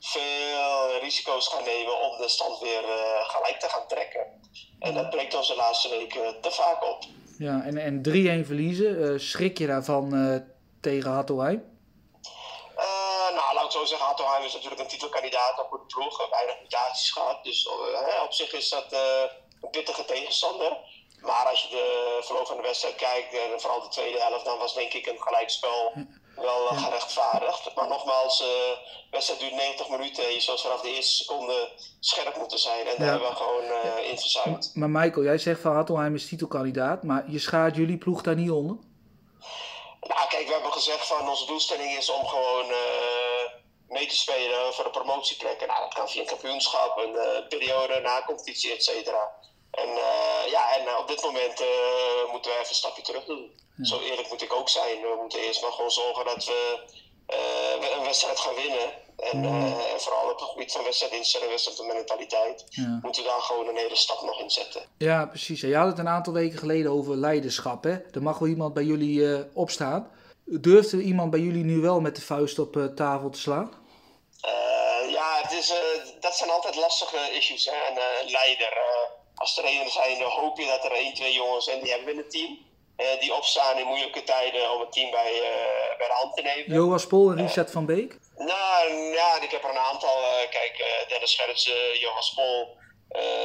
veel 0.00 0.98
risico's 1.00 1.48
gaan 1.48 1.64
nemen 1.64 2.00
om 2.00 2.18
de 2.18 2.28
stand 2.28 2.58
weer 2.60 2.82
gelijk 3.26 3.60
te 3.60 3.68
gaan 3.68 3.88
trekken. 3.88 4.40
En 4.78 4.94
dat 4.94 5.10
breekt 5.10 5.34
ons 5.34 5.48
de 5.48 5.56
laatste 5.56 5.88
weken 5.88 6.40
te 6.40 6.50
vaak 6.50 6.84
op. 6.84 7.04
Ja, 7.38 7.62
en, 7.64 7.76
en 7.76 7.96
3-1 8.42 8.46
verliezen, 8.46 8.98
uh, 8.98 9.18
schrik 9.18 9.58
je 9.58 9.66
daarvan 9.66 10.14
uh, 10.14 10.36
tegen? 10.80 11.10
Uh, 12.76 13.34
nou, 13.34 13.54
laat 13.54 13.64
ik 13.64 13.70
zo 13.70 13.84
zeggen, 13.84 14.06
Hattelheim 14.06 14.44
is 14.44 14.52
natuurlijk 14.54 14.80
een 14.80 14.86
titelkandidaat 14.86 15.58
op 15.58 15.70
de 15.70 15.86
ploeg. 15.86 16.30
Weinig 16.30 16.60
mutaties 16.62 17.10
gehad, 17.10 17.44
dus 17.44 17.68
op 18.24 18.32
zich 18.32 18.52
is 18.52 18.68
dat 18.68 18.92
een 19.60 19.70
pittige 19.70 20.04
tegenstander. 20.04 20.76
Maar 21.20 21.46
als 21.46 21.62
je 21.62 21.68
de 21.68 22.18
verloop 22.22 22.46
van 22.46 22.56
de 22.56 22.62
wedstrijd 22.62 22.94
kijkt, 22.94 23.34
en 23.34 23.60
vooral 23.60 23.80
de 23.80 23.88
tweede 23.88 24.20
helft, 24.20 24.44
dan 24.44 24.58
was 24.58 24.74
denk 24.74 24.92
ik 24.92 25.06
een 25.06 25.22
gelijkspel 25.22 25.92
wel 26.36 26.72
ja. 26.72 26.76
gerechtvaardigd. 26.76 27.74
Maar 27.74 27.88
nogmaals, 27.88 28.38
de 28.38 28.76
uh, 28.80 29.10
wedstrijd 29.10 29.40
duurt 29.40 29.54
90 29.54 29.88
minuten. 29.88 30.32
Je 30.32 30.40
zou 30.40 30.58
vanaf 30.58 30.80
de 30.80 30.94
eerste 30.94 31.16
seconde 31.16 31.68
scherp 32.00 32.36
moeten 32.36 32.58
zijn. 32.58 32.86
En 32.86 32.94
daar 32.98 33.10
hebben 33.10 33.28
we 33.28 33.34
gewoon 33.34 33.64
uh, 33.64 34.10
in 34.10 34.18
verzuimd. 34.18 34.70
Maar, 34.74 34.90
Michael, 34.90 35.24
jij 35.24 35.38
zegt 35.38 35.60
van 35.60 35.74
Hattelheim 35.74 36.14
is 36.14 36.28
titelkandidaat. 36.28 37.02
Maar 37.02 37.24
je 37.30 37.38
schaart 37.38 37.76
jullie 37.76 37.98
ploeg 37.98 38.22
daar 38.22 38.34
niet 38.34 38.50
onder? 38.50 38.76
Nou, 40.00 40.28
kijk, 40.28 40.46
we 40.46 40.52
hebben 40.52 40.72
gezegd 40.72 41.06
van 41.06 41.28
onze 41.28 41.46
doelstelling 41.46 41.96
is 41.96 42.10
om 42.10 42.26
gewoon 42.26 42.68
uh, 42.70 42.76
mee 43.88 44.06
te 44.06 44.16
spelen 44.16 44.74
voor 44.74 44.84
de 44.84 44.90
promotieplekken. 44.90 45.66
Nou, 45.66 45.80
dat 45.80 45.94
kan 45.94 46.08
via 46.08 46.20
een 46.20 46.26
kampioenschap, 46.26 46.98
een 46.98 47.14
uh, 47.14 47.48
periode 47.48 48.00
na 48.00 48.22
competitie, 48.26 48.72
et 48.72 48.84
cetera. 48.84 49.32
En, 49.82 49.88
uh, 49.88 50.50
ja, 50.50 50.76
en 50.76 50.98
op 50.98 51.08
dit 51.08 51.22
moment 51.22 51.64
moeten 52.30 52.50
we 52.50 52.56
even 52.56 52.68
een 52.68 52.82
stapje 52.82 53.02
terug 53.02 53.24
doen. 53.24 53.64
Zo 53.82 54.00
eerlijk 54.00 54.28
moet 54.28 54.42
ik 54.42 54.52
ook 54.52 54.68
zijn. 54.68 55.00
We 55.00 55.16
moeten 55.20 55.38
eerst 55.40 55.62
maar 55.62 55.72
gewoon 55.72 55.90
zorgen 55.90 56.24
dat 56.24 56.44
we 56.44 56.84
een 57.96 58.04
wedstrijd 58.04 58.38
gaan 58.38 58.54
winnen. 58.54 59.04
En, 59.16 59.44
uh, 59.44 59.92
en, 59.92 60.00
vooral 60.00 60.30
op 60.30 60.40
het 60.40 60.48
gebied 60.48 60.72
van 60.72 60.84
wedstrijdinstelling, 60.84 61.50
wedstrijd 61.50 61.92
mentaliteit, 61.92 62.64
ja. 62.68 62.98
moeten 63.02 63.22
we 63.22 63.28
daar 63.28 63.40
gewoon 63.40 63.68
een 63.68 63.76
hele 63.76 63.96
stap 63.96 64.22
nog 64.22 64.40
in 64.40 64.50
zetten. 64.50 64.82
Ja, 64.98 65.26
precies. 65.26 65.60
Je 65.60 65.76
had 65.76 65.86
het 65.86 65.98
een 65.98 66.08
aantal 66.08 66.32
weken 66.32 66.58
geleden 66.58 66.90
over 66.90 67.16
leiderschap. 67.16 67.84
Hè? 67.84 67.96
Er 68.12 68.22
mag 68.22 68.38
wel 68.38 68.48
iemand 68.48 68.74
bij 68.74 68.82
jullie 68.82 69.18
uh, 69.18 69.40
opstaan. 69.54 70.10
Durft 70.44 70.92
er 70.92 71.00
iemand 71.00 71.30
bij 71.30 71.40
jullie 71.40 71.64
nu 71.64 71.80
wel 71.80 72.00
met 72.00 72.16
de 72.16 72.22
vuist 72.22 72.58
op 72.58 72.90
tafel 72.94 73.30
te 73.30 73.38
slaan? 73.38 73.84
ja, 75.10 75.40
het 75.42 75.52
is, 75.52 75.74
dat 76.20 76.34
zijn 76.34 76.50
altijd 76.50 76.76
lastige 76.76 77.18
issues. 77.32 77.64
Hè? 77.64 77.76
En 77.88 77.94
leider, 78.30 78.78
als 79.36 79.54
trainer 79.54 79.90
zijn, 79.90 80.22
hoop 80.22 80.58
je 80.58 80.66
dat 80.66 80.84
er 80.84 80.92
één, 80.92 81.14
twee 81.14 81.32
jongens 81.32 81.64
zijn 81.64 81.82
die 81.82 81.92
hebben 81.92 82.12
in 82.12 82.18
het 82.18 82.30
team. 82.30 82.64
Uh, 82.96 83.20
die 83.20 83.34
opstaan 83.34 83.78
in 83.78 83.86
moeilijke 83.86 84.22
tijden 84.22 84.72
om 84.72 84.80
het 84.80 84.92
team 84.92 85.10
bij, 85.10 85.32
uh, 85.32 85.98
bij 85.98 86.06
de 86.06 86.12
hand 86.12 86.36
te 86.36 86.42
nemen. 86.42 86.74
Joas 86.74 87.06
Pol 87.06 87.30
en 87.30 87.36
Richard 87.36 87.70
van 87.70 87.86
Beek? 87.86 88.18
Nou 88.36 88.92
ja, 88.92 89.40
ik 89.40 89.50
heb 89.50 89.64
er 89.64 89.70
een 89.70 89.78
aantal. 89.90 90.16
Kijk, 90.50 91.04
Dennis 91.08 91.34
Gerritsen, 91.34 91.98
Joas 91.98 92.34
Pol. 92.34 92.76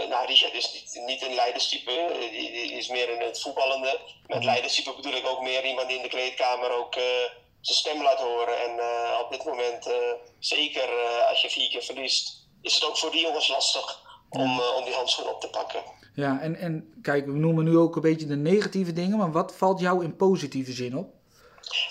nou, 0.09 0.25
Richard 0.25 0.53
is 0.53 0.73
niet, 0.73 1.05
niet 1.05 1.21
een 1.21 1.33
leiderstype, 1.33 2.17
die, 2.19 2.51
die, 2.51 2.71
is 2.71 2.87
meer 2.87 3.09
in 3.09 3.21
het 3.21 3.41
voetballende. 3.41 3.99
Met 4.27 4.43
leiderstype 4.43 4.95
bedoel 4.95 5.13
ik 5.13 5.27
ook 5.27 5.41
meer 5.41 5.65
iemand 5.65 5.87
die 5.87 5.97
in 5.97 6.03
de 6.03 6.09
kleedkamer 6.09 6.71
ook 6.71 6.93
zijn 7.61 7.77
stem 7.77 8.01
laat 8.01 8.19
horen. 8.19 8.59
En 8.59 8.71
op 9.19 9.31
dit 9.31 9.45
moment, 9.45 9.89
zeker 10.39 10.89
als 11.29 11.41
je 11.41 11.49
vier 11.49 11.69
keer 11.69 11.83
verliest, 11.83 12.47
is 12.61 12.73
het 12.73 12.85
ook 12.85 12.97
voor 12.97 13.11
die 13.11 13.21
jongens 13.21 13.47
lastig 13.47 13.99
om, 14.31 14.59
om 14.59 14.83
die 14.83 14.93
handschoen 14.93 15.27
op 15.27 15.41
te 15.41 15.49
pakken. 15.49 15.83
Ja, 16.15 16.39
en, 16.41 16.55
en 16.55 16.93
kijk, 17.01 17.25
we 17.25 17.31
noemen 17.31 17.63
nu 17.63 17.77
ook 17.77 17.95
een 17.95 18.01
beetje 18.01 18.25
de 18.25 18.35
negatieve 18.35 18.93
dingen, 18.93 19.17
maar 19.17 19.31
wat 19.31 19.55
valt 19.55 19.79
jou 19.79 20.03
in 20.03 20.15
positieve 20.15 20.71
zin 20.71 20.97
op? 20.97 21.07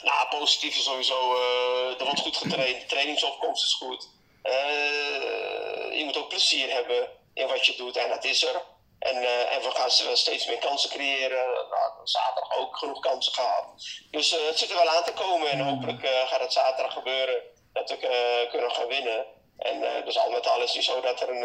Nou, 0.02 0.28
positief 0.38 0.76
is 0.76 0.84
sowieso, 0.84 1.34
uh, 1.34 2.00
er 2.00 2.04
wordt 2.04 2.20
goed 2.20 2.36
getraind, 2.36 2.80
de 2.80 2.86
trainingsopkomst 2.86 3.64
is 3.64 3.74
goed. 3.74 4.08
Uh, 4.44 5.98
je 5.98 6.02
moet 6.04 6.16
ook 6.16 6.28
plezier 6.28 6.72
hebben 6.72 7.08
in 7.34 7.46
wat 7.46 7.66
je 7.66 7.74
doet 7.76 7.96
en 7.96 8.08
dat 8.08 8.24
is 8.24 8.44
er. 8.44 8.62
En, 8.98 9.16
uh, 9.16 9.54
en 9.54 9.60
we 9.62 9.70
gaan 9.70 9.90
steeds 10.16 10.46
meer 10.46 10.58
kansen 10.58 10.90
creëren. 10.90 11.44
Nou, 11.70 11.92
zaterdag 12.04 12.58
ook 12.58 12.76
genoeg 12.76 13.00
kansen 13.00 13.32
gehad. 13.32 13.64
Dus 14.10 14.30
het 14.48 14.58
zit 14.58 14.70
er 14.70 14.76
wel 14.76 14.88
aan 14.88 15.04
te 15.04 15.12
komen 15.12 15.50
en 15.50 15.60
hopelijk 15.60 16.06
gaat 16.26 16.40
het 16.40 16.52
zaterdag 16.52 16.92
gebeuren 16.92 17.42
dat 17.72 17.90
we 17.90 18.46
kunnen 18.50 18.70
gaan 18.70 18.86
winnen. 18.86 19.26
En 19.60 19.76
uh, 19.76 20.04
dus 20.04 20.18
al 20.18 20.30
met 20.30 20.46
al 20.46 20.62
is 20.62 20.66
het 20.66 20.74
niet 20.74 20.84
zo 20.84 21.00
dat 21.00 21.20
er 21.20 21.28
een. 21.28 21.44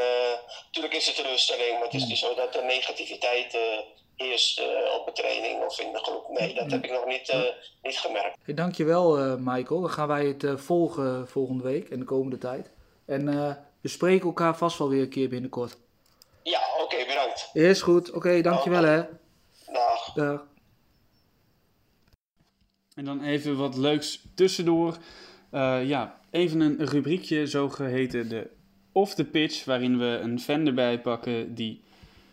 natuurlijk 0.65 0.93
is 0.93 1.05
het 1.05 1.15
teleurstelling, 1.15 1.74
maar 1.74 1.84
het 1.84 1.93
is 1.93 2.05
niet 2.05 2.17
zo 2.17 2.36
dat 2.36 2.55
er 2.55 2.65
negativiteit 2.65 3.57
eerst 4.15 4.62
op 5.00 5.05
de 5.05 5.12
training 5.12 5.63
of 5.63 5.79
in 5.79 5.91
de 5.91 6.00
groep. 6.00 6.29
Nee, 6.29 6.53
dat 6.53 6.72
heb 6.72 6.84
ik 6.84 6.91
nog 6.91 7.05
niet, 7.05 7.34
niet 7.81 7.98
gemerkt. 7.98 8.38
Hey, 8.43 8.53
dankjewel, 8.53 9.38
Michael. 9.38 9.81
Dan 9.81 9.89
gaan 9.89 10.07
wij 10.07 10.25
het 10.25 10.62
volgen 10.62 11.27
volgende 11.27 11.63
week 11.63 11.89
en 11.89 12.00
de 12.00 12.05
komende 12.05 12.38
tijd. 12.38 12.72
En 13.05 13.25
we 13.81 13.88
spreken 13.88 14.25
elkaar 14.25 14.57
vast 14.57 14.77
wel 14.77 14.89
weer 14.89 15.01
een 15.01 15.10
keer 15.10 15.29
binnenkort. 15.29 15.77
Ja, 16.43 16.62
oké, 16.81 17.05
bedankt. 17.05 17.50
Is 17.53 17.81
goed. 17.81 18.12
Oké, 18.12 18.41
dankjewel 18.41 18.84
hè. 18.84 19.03
Dag. 19.65 20.13
Dag. 20.13 20.45
En 22.95 23.05
dan 23.05 23.24
even 23.24 23.57
wat 23.57 23.75
leuks 23.75 24.19
tussendoor. 24.36 24.98
Uh, 25.51 25.88
ja, 25.88 26.19
even 26.36 26.60
een 26.60 26.86
rubriekje, 26.86 27.48
zogeheten 27.48 28.30
de 28.30 28.50
Off 28.92 29.13
the 29.13 29.25
Pitch, 29.25 29.65
waarin 29.65 29.98
we 29.98 30.20
een 30.22 30.39
fan 30.39 30.68
erbij 30.68 31.01
pakken 31.01 31.56
die 31.56 31.82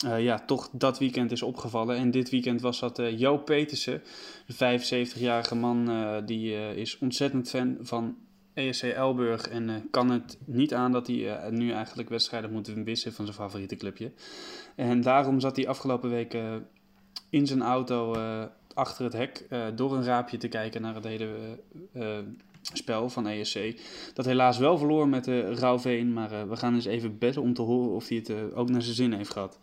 uh, 0.05 0.23
ja, 0.23 0.39
toch 0.39 0.71
dat 0.73 0.99
weekend 0.99 1.33
is 1.33 1.43
opgevallen. 1.43 1.97
En 1.97 2.11
dit 2.11 2.31
weekend 2.31 2.61
was 2.61 2.81
dat 2.81 2.99
uh, 2.99 3.19
Joop 3.19 3.45
Petersen, 3.45 4.03
de 4.47 4.81
75-jarige 4.81 5.55
man, 5.55 5.91
die 6.27 6.75
is 6.75 6.99
ontzettend 6.99 7.49
fan 7.49 7.77
van 7.81 8.17
ESC 8.55 8.83
Elburg 8.83 9.49
en 9.49 9.89
kan 9.91 10.11
het 10.11 10.39
niet 10.45 10.75
aan 10.75 10.93
dat 10.93 11.07
hij 11.07 11.51
nu 11.51 11.71
eigenlijk 11.73 12.09
wedstrijden 12.09 12.53
moet 12.53 12.67
wissen 12.67 13.13
van 13.13 13.25
zijn 13.25 13.37
favoriete 13.37 13.77
clubje. 13.77 14.13
En 14.75 15.01
daarom 15.01 15.41
zat 15.41 15.57
hij 15.57 15.69
afgelopen 15.69 16.11
week 16.11 16.39
in 17.31 17.47
zijn 17.47 17.63
auto 17.63 18.17
achter 18.75 19.05
het 19.05 19.13
hek 19.13 19.47
door 19.75 19.97
een 19.97 20.05
raapje 20.05 20.37
te 20.37 20.49
kijken 20.49 20.83
naar 20.83 20.95
het 20.95 21.05
hele 21.05 21.59
spel 22.63 23.11
van 23.11 23.27
ESC. 23.27 23.59
Dat 24.15 24.25
helaas 24.25 24.59
wel 24.59 24.79
verloor 24.79 25.09
met 25.09 25.25
de 25.25 25.55
Rauwveen, 25.55 26.13
maar 26.13 26.49
we 26.49 26.57
gaan 26.57 26.75
eens 26.75 26.87
even 26.87 27.19
bellen 27.19 27.43
om 27.43 27.55
te 27.55 27.63
horen 27.63 27.91
of 27.91 28.09
hij 28.09 28.17
het 28.17 28.55
ook 28.55 28.69
naar 28.69 28.83
zijn 28.83 28.95
zin 28.95 29.13
heeft 29.13 29.31
gehad. 29.31 29.59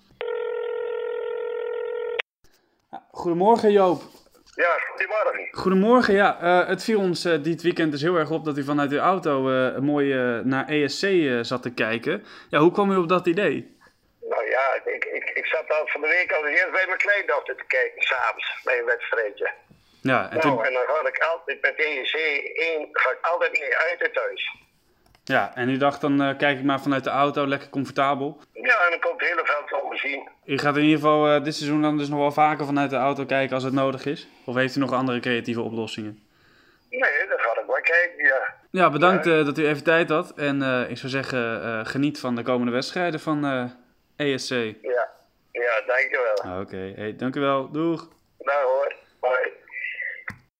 Goedemorgen 3.11 3.71
Joop. 3.71 4.01
Ja, 4.55 4.77
goedemorgen. 4.89 5.47
Goedemorgen, 5.51 6.13
ja. 6.13 6.65
het 6.67 6.83
viel 6.83 6.99
ons 6.99 7.21
dit 7.21 7.61
weekend 7.61 7.91
dus 7.91 8.01
heel 8.01 8.15
erg 8.15 8.31
op 8.31 8.45
dat 8.45 8.57
u 8.57 8.63
vanuit 8.63 8.91
uw 8.91 8.99
auto 8.99 9.41
mooi 9.81 10.13
naar 10.43 10.67
ESC 10.67 11.07
zat 11.41 11.61
te 11.61 11.73
kijken. 11.73 12.25
Ja, 12.49 12.59
hoe 12.59 12.71
kwam 12.71 12.91
u 12.91 12.95
op 12.95 13.09
dat 13.09 13.27
idee? 13.27 13.77
Nou 14.29 14.49
ja, 14.49 14.81
ik, 14.85 15.05
ik, 15.05 15.29
ik 15.29 15.45
zat 15.45 15.69
al 15.69 15.87
van 15.87 16.01
de 16.01 16.07
week 16.07 16.31
al 16.31 16.45
eerst 16.45 16.71
bij 16.71 16.85
mijn 16.85 16.97
kleindochter 16.97 17.55
te 17.55 17.63
kijken, 17.67 18.01
s'avonds, 18.01 18.61
bij 18.63 18.79
een 18.79 18.85
wedstrijdje. 18.85 19.51
Ja, 20.09 20.29
en, 20.31 20.37
nou, 20.37 20.65
en 20.65 20.73
dan 20.73 20.83
ga 20.87 21.07
ik 21.07 21.23
altijd 21.31 21.61
met 21.61 21.73
EEC 21.77 22.13
1, 22.53 22.87
ga 22.91 23.09
ik 23.09 23.17
altijd 23.21 23.51
mee 23.51 23.77
uit 23.77 23.99
het 23.99 24.15
huis. 24.15 24.55
Ja, 25.23 25.51
en 25.55 25.69
u 25.69 25.77
dacht 25.77 26.01
dan 26.01 26.21
uh, 26.21 26.37
kijk 26.37 26.57
ik 26.57 26.63
maar 26.63 26.81
vanuit 26.81 27.03
de 27.03 27.09
auto, 27.09 27.47
lekker 27.47 27.69
comfortabel. 27.69 28.37
Ja, 28.53 28.61
en 28.85 28.89
dan 28.89 28.99
komt 28.99 29.19
het 29.19 29.29
hele 29.29 29.41
veld 29.43 29.69
zo 29.69 30.07
zien. 30.07 30.29
U 30.45 30.57
gaat 30.57 30.75
in 30.77 30.83
ieder 30.83 30.99
geval 30.99 31.35
uh, 31.35 31.43
dit 31.43 31.55
seizoen 31.55 31.81
dan 31.81 31.97
dus 31.97 32.09
nog 32.09 32.19
wel 32.19 32.31
vaker 32.31 32.65
vanuit 32.65 32.89
de 32.89 32.95
auto 32.95 33.25
kijken 33.25 33.55
als 33.55 33.63
het 33.63 33.73
nodig 33.73 34.05
is? 34.05 34.27
Of 34.45 34.55
heeft 34.55 34.75
u 34.75 34.79
nog 34.79 34.93
andere 34.93 35.19
creatieve 35.19 35.61
oplossingen? 35.61 36.19
Nee, 36.89 37.27
dat 37.29 37.41
ga 37.41 37.59
ik 37.59 37.65
wel 37.67 37.81
kijken, 37.81 38.25
ja. 38.25 38.53
Ja, 38.71 38.89
bedankt 38.89 39.25
ja. 39.25 39.31
Uh, 39.31 39.45
dat 39.45 39.57
u 39.57 39.67
even 39.67 39.83
tijd 39.83 40.09
had. 40.09 40.33
En 40.35 40.87
ik 40.89 40.97
zou 40.97 41.11
zeggen, 41.11 41.85
geniet 41.85 42.19
van 42.19 42.35
de 42.35 42.43
komende 42.43 42.71
wedstrijden 42.71 43.19
van 43.19 43.71
ESC. 44.15 44.49
Ja, 44.81 45.09
ja 45.51 45.81
dankjewel. 45.85 46.35
Oké, 46.35 46.61
okay. 46.61 46.93
hey, 46.95 47.15
dankjewel. 47.15 47.71
Doeg. 47.71 48.07
Nou 48.39 48.65
hoor. 48.65 48.78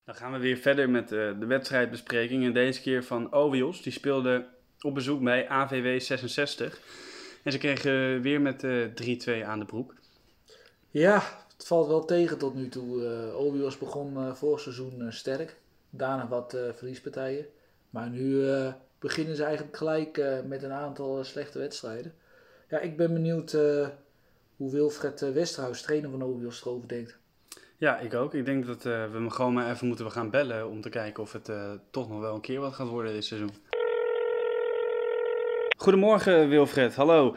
Dan 0.10 0.18
gaan 0.18 0.32
we 0.32 0.38
weer 0.38 0.58
verder 0.58 0.90
met 0.90 1.12
uh, 1.12 1.40
de 1.40 1.46
wedstrijdbespreking. 1.46 2.46
En 2.46 2.54
deze 2.54 2.82
keer 2.82 3.04
van 3.04 3.32
Ovios. 3.32 3.82
Die 3.82 3.92
speelde 3.92 4.46
op 4.82 4.94
bezoek 4.94 5.24
bij 5.24 5.48
AVW 5.48 6.00
66. 6.00 6.80
En 7.44 7.52
ze 7.52 7.58
kregen 7.58 8.22
weer 8.22 8.42
met 8.42 8.64
uh, 8.64 8.86
3-2 9.42 9.46
aan 9.46 9.60
de 9.60 9.66
broek. 9.66 9.96
Ja, 10.90 11.24
het 11.54 11.68
valt 11.68 11.88
wel 11.88 12.06
tegen 12.06 12.38
tot 12.38 12.56
nu 12.56 12.70
toe. 12.70 13.02
Uh, 13.02 13.40
Ovios 13.40 13.78
begon 13.78 14.14
uh, 14.14 14.34
vorig 14.34 14.60
seizoen 14.60 15.06
sterk. 15.10 15.56
Daarna 15.90 16.28
wat 16.28 16.58
verliespartijen. 16.76 17.46
Maar 17.90 18.10
nu 18.10 18.48
beginnen 19.00 19.36
ze 19.36 19.44
eigenlijk 19.44 19.78
gelijk 19.78 20.22
met 20.46 20.64
een 20.64 20.72
aantal 20.72 21.24
slechte 21.24 21.60
wedstrijden. 21.60 22.14
Ja, 22.70 22.80
ik 22.80 22.98
ben 22.98 23.14
benieuwd 23.14 23.56
hoe 24.60 24.72
Wilfred 24.72 25.22
eh, 25.22 25.32
Westerhuis, 25.32 25.82
trainer 25.82 26.10
van 26.10 26.24
Obios, 26.24 26.62
erover 26.62 26.88
denkt. 26.88 27.18
Ja, 27.80 27.98
ik 27.98 28.14
ook. 28.14 28.34
Ik 28.34 28.46
denk 28.46 28.66
dat 28.66 28.86
uh, 28.86 29.06
we 29.12 29.30
gewoon 29.30 29.54
maar 29.54 29.72
even 29.72 29.88
moeten 29.88 30.12
gaan 30.12 30.30
bellen 30.30 30.70
om 30.70 30.82
te 30.82 30.90
kijken 30.90 31.24
of 31.24 31.34
het 31.34 31.52
toch 31.92 32.10
nog 32.10 32.20
wel 32.20 32.36
een 32.36 32.42
keer 32.42 32.60
wat 32.60 32.74
gaat 32.74 32.88
worden 32.88 33.14
dit 33.14 33.26
seizoen. 33.26 33.52
Goedemorgen 35.78 36.50
Wilfred, 36.50 36.96
hallo. 36.96 37.36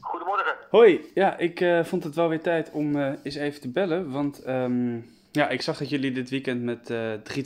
Goedemorgen. 0.00 0.54
Hoi, 0.70 1.10
ja, 1.14 1.36
ik 1.36 1.64
vond 1.82 2.04
het 2.04 2.14
wel 2.14 2.28
weer 2.28 2.40
tijd 2.40 2.70
om 2.70 2.96
eens 3.22 3.34
even 3.34 3.60
te 3.60 3.68
bellen, 3.68 4.10
want 4.10 4.48
um, 4.48 5.10
ja, 5.32 5.48
ik 5.48 5.62
zag 5.62 5.78
dat 5.78 5.88
jullie 5.88 6.12
dit 6.12 6.30
weekend 6.30 6.62
met 6.62 6.92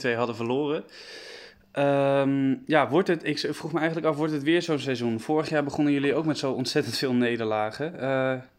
3-2 0.07 0.15
hadden 0.15 0.35
verloren. 0.35 0.83
Um, 1.73 2.63
ja, 2.65 2.89
wordt 2.89 3.07
het, 3.07 3.23
ik 3.23 3.39
vroeg 3.39 3.71
me 3.71 3.77
eigenlijk 3.77 4.07
af, 4.07 4.15
wordt 4.15 4.33
het 4.33 4.43
weer 4.43 4.61
zo'n 4.61 4.79
seizoen? 4.79 5.19
Vorig 5.19 5.49
jaar 5.49 5.63
begonnen 5.63 5.93
jullie 5.93 6.15
ook 6.15 6.25
met 6.25 6.37
zo 6.37 6.51
ontzettend 6.51 6.97
veel 6.97 7.13
nederlagen. 7.13 7.93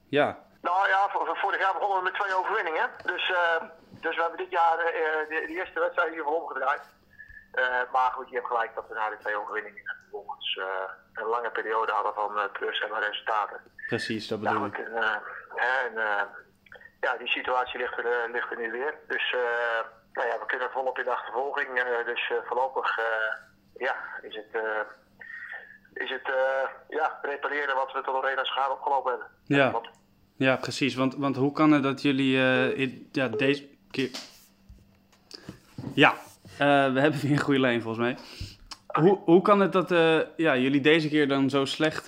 Ja. 0.09 0.43
Nou 0.64 0.88
ja, 0.88 1.09
vorig 1.44 1.61
jaar 1.61 1.73
begonnen 1.73 1.99
we 1.99 2.11
met 2.11 2.14
twee 2.14 2.35
overwinningen. 2.35 2.90
Dus, 3.04 3.28
uh, 3.28 3.62
dus 3.90 4.16
we 4.16 4.23
hebben 4.23 4.44
dit 4.44 4.50
jaar 4.50 4.78
uh, 4.78 4.92
de, 5.28 5.44
de, 5.47 5.52
eerste 5.52 5.80
wedstrijd 5.80 6.12
hier 6.12 6.23
voor 6.23 6.40
omgedraaid. 6.42 6.83
maar 7.92 8.11
goed, 8.12 8.28
je 8.28 8.35
hebt 8.35 8.47
gelijk 8.47 8.75
dat 8.75 8.88
we 8.88 8.94
na 8.94 9.11
de 9.11 9.18
twee 9.18 9.37
overwinningen 9.40 9.83
een 11.14 11.26
lange 11.26 11.50
periode 11.50 11.92
hadden 11.92 12.14
van 12.14 12.33
plus 12.52 12.80
en 12.80 13.00
resultaten. 13.00 13.61
Precies, 13.87 14.28
dat 14.28 14.40
bedoel 14.40 14.66
ik. 14.66 14.78
En, 14.78 15.92
ja, 17.00 17.16
die 17.18 17.28
situatie 17.28 17.78
ligt 17.78 17.99
er, 17.99 18.30
ligt 18.30 18.50
er 18.50 18.56
nu 18.56 18.71
weer. 18.71 18.94
Dus 19.09 19.37
nou 20.12 20.28
ja, 20.28 20.38
we 20.38 20.47
kunnen 20.47 20.71
volop 20.71 20.99
in 20.99 21.04
de 21.04 21.11
achtervolging. 21.11 21.83
Dus 22.04 22.33
voorlopig 22.44 22.99
ja, 23.76 23.97
is 24.21 24.37
het, 24.37 24.62
is 25.92 26.11
het 26.11 26.33
ja, 26.88 27.18
repareren 27.23 27.76
wat 27.76 27.92
we 27.92 28.02
tot 28.02 28.14
al 28.14 28.26
reden 28.26 28.44
schade 28.44 28.73
opgelopen 28.73 29.11
hebben. 29.11 29.28
Ja, 29.44 29.71
ja 30.36 30.56
precies. 30.56 30.94
Want, 30.94 31.14
want 31.16 31.36
hoe 31.36 31.52
kan 31.52 31.72
het 31.72 31.82
dat 31.82 32.02
jullie 32.02 32.36
in, 32.74 33.08
ja, 33.12 33.28
deze 33.28 33.68
keer... 33.90 34.10
Ja, 35.94 36.14
we 36.58 37.00
hebben 37.00 37.20
weer 37.20 37.30
een 37.30 37.38
goede 37.38 37.60
lijn 37.60 37.82
volgens 37.82 38.04
mij. 38.04 38.16
Hoe, 39.02 39.18
hoe 39.24 39.42
kan 39.42 39.60
het 39.60 39.72
dat 39.72 39.90
uh, 39.90 40.20
ja, 40.36 40.56
jullie 40.56 40.80
deze 40.80 41.08
keer 41.08 41.28
dan 41.28 41.50
zo 41.50 41.64
slecht 41.64 42.04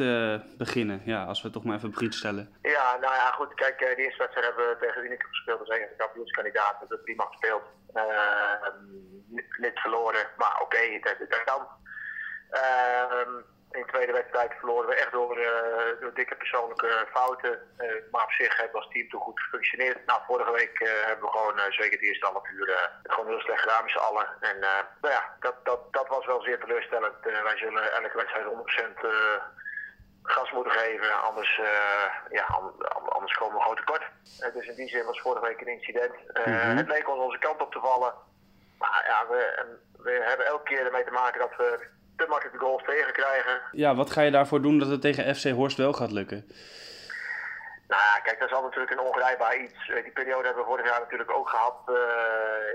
beginnen? 0.59 1.03
Ja, 1.05 1.25
als 1.25 1.43
we 1.43 1.51
toch 1.51 1.65
maar 1.65 1.77
even 1.77 1.91
brief 1.91 2.13
stellen. 2.13 2.57
Ja, 2.63 2.97
nou 3.01 3.15
ja, 3.15 3.31
goed. 3.31 3.55
Kijk, 3.55 3.79
de 3.79 3.95
eerste 3.97 4.19
wedstrijd 4.19 4.47
hebben 4.47 4.69
we 4.69 4.77
tegen 4.81 5.01
Winneke 5.01 5.27
gespeeld. 5.27 5.59
Dat 5.59 5.69
is 5.69 5.77
een 5.77 5.97
kampioenskandidaat. 5.97 6.73
Dat 6.81 6.89
hebben 6.89 7.03
prima 7.05 7.25
gespeeld. 7.25 7.63
niet 9.59 9.81
verloren, 9.81 10.27
maar 10.37 10.61
oké, 10.63 10.77
okay, 10.77 11.01
het, 11.03 11.19
het 11.19 11.43
kan. 11.45 11.67
In 13.77 13.83
de 13.83 13.93
tweede 13.93 14.13
wedstrijd 14.13 14.53
verloren 14.59 14.89
we 14.89 14.95
echt 14.95 15.13
door, 15.13 15.39
uh, 15.39 16.01
door 16.01 16.15
dikke 16.15 16.37
persoonlijke 16.37 17.07
fouten. 17.13 17.53
Uh, 17.79 17.93
maar 18.11 18.25
op 18.25 18.33
zich 18.33 18.57
hebben 18.57 18.73
we 18.73 18.85
als 18.85 18.93
team 18.93 19.09
toen 19.09 19.21
goed 19.21 19.41
gefunctioneerd. 19.41 20.07
Nou, 20.07 20.21
vorige 20.27 20.53
week 20.53 20.81
uh, 20.81 20.89
hebben 21.07 21.25
we 21.25 21.37
gewoon, 21.37 21.73
zeker 21.73 21.99
het 21.99 22.09
eerste 22.09 22.27
half 22.27 22.49
uur, 22.49 22.91
gewoon 23.03 23.27
heel 23.27 23.41
slecht 23.41 23.61
gedaan 23.61 23.83
met 23.83 23.93
z'n 23.93 24.07
allen. 24.09 24.27
En 24.41 24.59
nou 25.01 25.15
ja, 25.15 25.37
dat, 25.41 25.55
dat, 25.65 25.93
dat 25.93 26.09
was 26.09 26.27
wel 26.27 26.43
zeer 26.43 26.59
teleurstellend. 26.59 27.15
wij 27.23 27.57
zullen 27.57 27.93
elke 27.93 28.17
wedstrijd 28.17 28.47
100% 28.47 29.09
gas 30.23 30.51
moeten 30.51 30.73
geven, 30.73 31.23
anders, 31.23 31.61
ja, 32.31 32.45
anders 33.09 33.35
komen 33.35 33.57
we 33.57 33.63
gewoon 33.63 33.77
tekort. 33.77 34.05
dus 34.55 34.67
in 34.67 34.75
die 34.75 34.89
zin 34.89 35.05
was 35.05 35.21
vorige 35.21 35.47
week 35.47 35.61
een 35.61 35.77
incident. 35.79 36.15
-hmm. 36.33 36.77
Het 36.77 36.89
leek 36.89 37.09
ons 37.09 37.23
onze 37.23 37.39
kant 37.39 37.61
op 37.61 37.73
te 37.73 37.81
vallen. 37.81 38.15
Maar 38.79 39.05
ja, 39.07 39.27
we, 39.29 39.65
we 39.99 40.23
hebben 40.23 40.47
elke 40.47 40.65
keer 40.65 40.87
ermee 40.87 41.05
te 41.05 41.11
maken 41.11 41.41
dat 41.41 41.57
we 41.57 41.95
te 42.17 42.27
makkelijk 42.29 42.59
de 42.59 42.65
goals 42.65 42.83
tegenkrijgen. 42.83 43.61
Ja, 43.73 43.95
wat 43.95 44.11
ga 44.11 44.21
je 44.21 44.31
daarvoor 44.31 44.63
doen 44.63 44.79
dat 44.79 44.89
het 44.89 45.01
tegen 45.01 45.37
FC 45.37 45.45
Horst 45.45 45.77
wel 45.77 45.93
gaat 45.93 46.13
lukken? 46.13 46.45
Nou 47.89 48.03
ja, 48.03 48.21
kijk, 48.23 48.39
dat 48.39 48.49
is 48.49 48.55
al 48.55 48.63
natuurlijk 48.63 48.93
een 48.93 49.07
ongrijpbaar 49.07 49.57
iets. 49.57 49.87
die 49.87 50.13
periode 50.13 50.47
hebben 50.47 50.63
we 50.63 50.71
vorig 50.71 50.87
jaar 50.87 51.01
natuurlijk 51.01 51.31
ook 51.31 51.49
gehad 51.49 51.79
uh, 51.89 51.97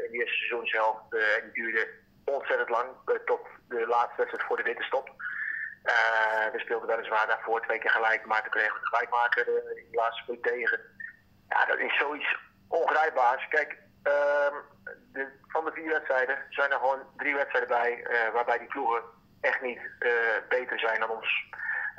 in 0.06 0.12
die 0.12 0.20
eerste 0.20 0.38
seizoenshelft. 0.38 1.04
Uh, 1.10 1.38
en 1.38 1.44
die 1.44 1.64
duurde 1.64 1.88
ontzettend 2.26 2.70
lang, 2.70 2.88
uh, 3.06 3.16
tot 3.26 3.42
de 3.68 3.88
laatste 3.88 4.18
wedstrijd 4.18 4.48
voor 4.48 4.58
de 4.58 4.64
winterstop. 4.64 5.10
we 6.52 6.60
speelden 6.60 6.88
weliswaar 6.88 7.28
daarvoor 7.28 7.62
twee 7.62 7.80
keer 7.80 7.90
gelijk, 7.90 8.26
maar 8.26 8.42
toen 8.42 8.52
kregen 8.52 8.74
we 8.74 8.80
de 8.80 8.86
gelijkmaker 8.86 9.48
in 9.78 9.88
de 9.92 9.98
laatste 9.98 10.24
minuut 10.28 10.44
tegen. 10.44 10.80
Ja, 11.50 11.66
dat 11.66 11.80
is 11.80 11.98
zoiets 11.98 12.38
ongrijpbaars. 12.68 13.48
Kijk, 13.48 13.78
ehm, 14.04 14.56
de, 15.12 15.28
van 15.48 15.66
de 15.66 15.72
vier 15.72 15.92
wedstrijden 15.92 16.38
zijn 16.50 16.72
er 16.72 16.78
gewoon 16.78 17.00
drie 17.18 17.36
wedstrijden 17.36 17.70
bij 17.70 18.08
waarbij 18.34 18.58
die 18.58 18.68
ploegen 18.68 19.04
echt 19.42 19.62
niet 19.62 19.80
uh, 20.00 20.12
beter 20.50 20.80
zijn 20.80 21.00
dan 21.00 21.10
ons. 21.10 21.50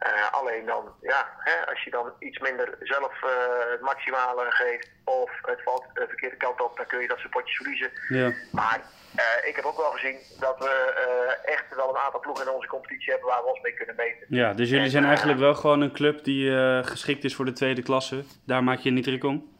Uh, 0.06 0.32
alleen 0.32 0.66
dan, 0.66 0.94
ja, 1.00 1.26
hè, 1.38 1.66
als 1.66 1.84
je 1.84 1.90
dan 1.90 2.12
iets 2.18 2.38
minder 2.38 2.76
zelf 2.80 3.22
uh, 3.24 3.30
het 3.70 3.80
maximale 3.80 4.50
geeft 4.50 4.90
of 5.04 5.30
het 5.42 5.62
valt 5.62 5.84
de 5.94 6.04
verkeerde 6.08 6.36
kant 6.36 6.60
op, 6.60 6.76
dan 6.76 6.86
kun 6.86 7.00
je 7.00 7.08
dat 7.08 7.30
potjes 7.30 7.56
verliezen. 7.56 7.90
Ja. 8.08 8.32
Maar 8.52 8.80
eh, 9.14 9.48
ik 9.48 9.56
heb 9.56 9.64
ook 9.64 9.76
wel 9.76 9.90
gezien 9.90 10.16
dat 10.40 10.58
we 10.58 10.94
eh, 10.96 11.52
echt 11.54 11.74
wel 11.76 11.88
een 11.88 12.00
aantal 12.04 12.20
ploegen 12.20 12.46
in 12.46 12.52
onze 12.52 12.68
competitie 12.68 13.10
hebben 13.10 13.28
waar 13.28 13.42
we 13.42 13.48
ons 13.48 13.60
mee 13.60 13.74
kunnen 13.74 13.96
meten. 13.96 14.26
Ja, 14.28 14.52
dus 14.52 14.70
jullie 14.70 14.90
zijn 14.90 15.04
eigenlijk 15.04 15.38
wel 15.38 15.54
gewoon 15.54 15.80
een 15.80 15.92
club 15.92 16.24
die 16.24 16.56
eh, 16.56 16.84
geschikt 16.84 17.24
is 17.24 17.34
voor 17.34 17.44
de 17.44 17.52
tweede 17.52 17.82
klasse. 17.82 18.24
Daar 18.46 18.64
maak 18.64 18.78
je 18.78 18.88
je 18.88 18.94
niet 18.94 19.04
druk 19.04 19.24
om? 19.24 19.51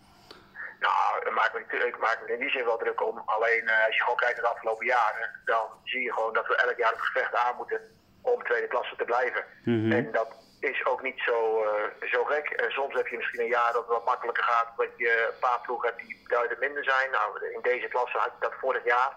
Ik 1.44 1.52
maak 1.52 1.70
me, 1.70 1.86
ik 1.86 1.98
maak 1.98 2.18
me 2.20 2.32
in 2.32 2.40
die 2.40 2.50
zin 2.50 2.64
wel 2.64 2.76
druk 2.78 3.00
om. 3.08 3.22
Alleen 3.24 3.68
eh, 3.68 3.86
als 3.86 3.96
je 3.96 4.02
gewoon 4.02 4.16
kijkt 4.16 4.36
naar 4.36 4.44
de 4.44 4.54
afgelopen 4.54 4.86
jaren, 4.86 5.40
dan 5.44 5.66
zie 5.84 6.02
je 6.02 6.12
gewoon 6.12 6.32
dat 6.32 6.46
we 6.46 6.56
elk 6.56 6.78
jaar 6.78 6.90
het 6.90 7.00
gevecht 7.00 7.34
aan 7.34 7.56
moeten 7.56 7.80
om 8.22 8.42
tweede 8.42 8.66
klasse 8.66 8.96
te 8.96 9.04
blijven. 9.04 9.44
Mhm. 9.64 9.92
En 9.92 10.12
dat 10.12 10.30
is 10.60 10.86
ook 10.86 11.02
niet 11.02 11.20
zo, 11.20 11.62
eh, 11.62 12.08
zo 12.08 12.24
gek. 12.24 12.50
En 12.50 12.70
soms 12.70 12.94
heb 12.94 13.06
je 13.06 13.16
misschien 13.16 13.40
een 13.40 13.56
jaar 13.58 13.72
dat 13.72 13.82
het 13.82 13.96
wat 13.96 14.04
makkelijker 14.04 14.44
gaat, 14.44 14.68
dat 14.76 14.92
je 14.96 15.28
een 15.32 15.38
paar 15.38 15.60
ploegen 15.60 15.88
hebt 15.88 16.00
die 16.00 16.28
duidelijk 16.28 16.60
minder 16.60 16.84
zijn. 16.84 17.10
Nou, 17.10 17.46
in 17.54 17.62
deze 17.62 17.88
klasse 17.88 18.18
had 18.18 18.32
je 18.34 18.46
dat 18.46 18.60
vorig 18.60 18.84
jaar. 18.84 19.16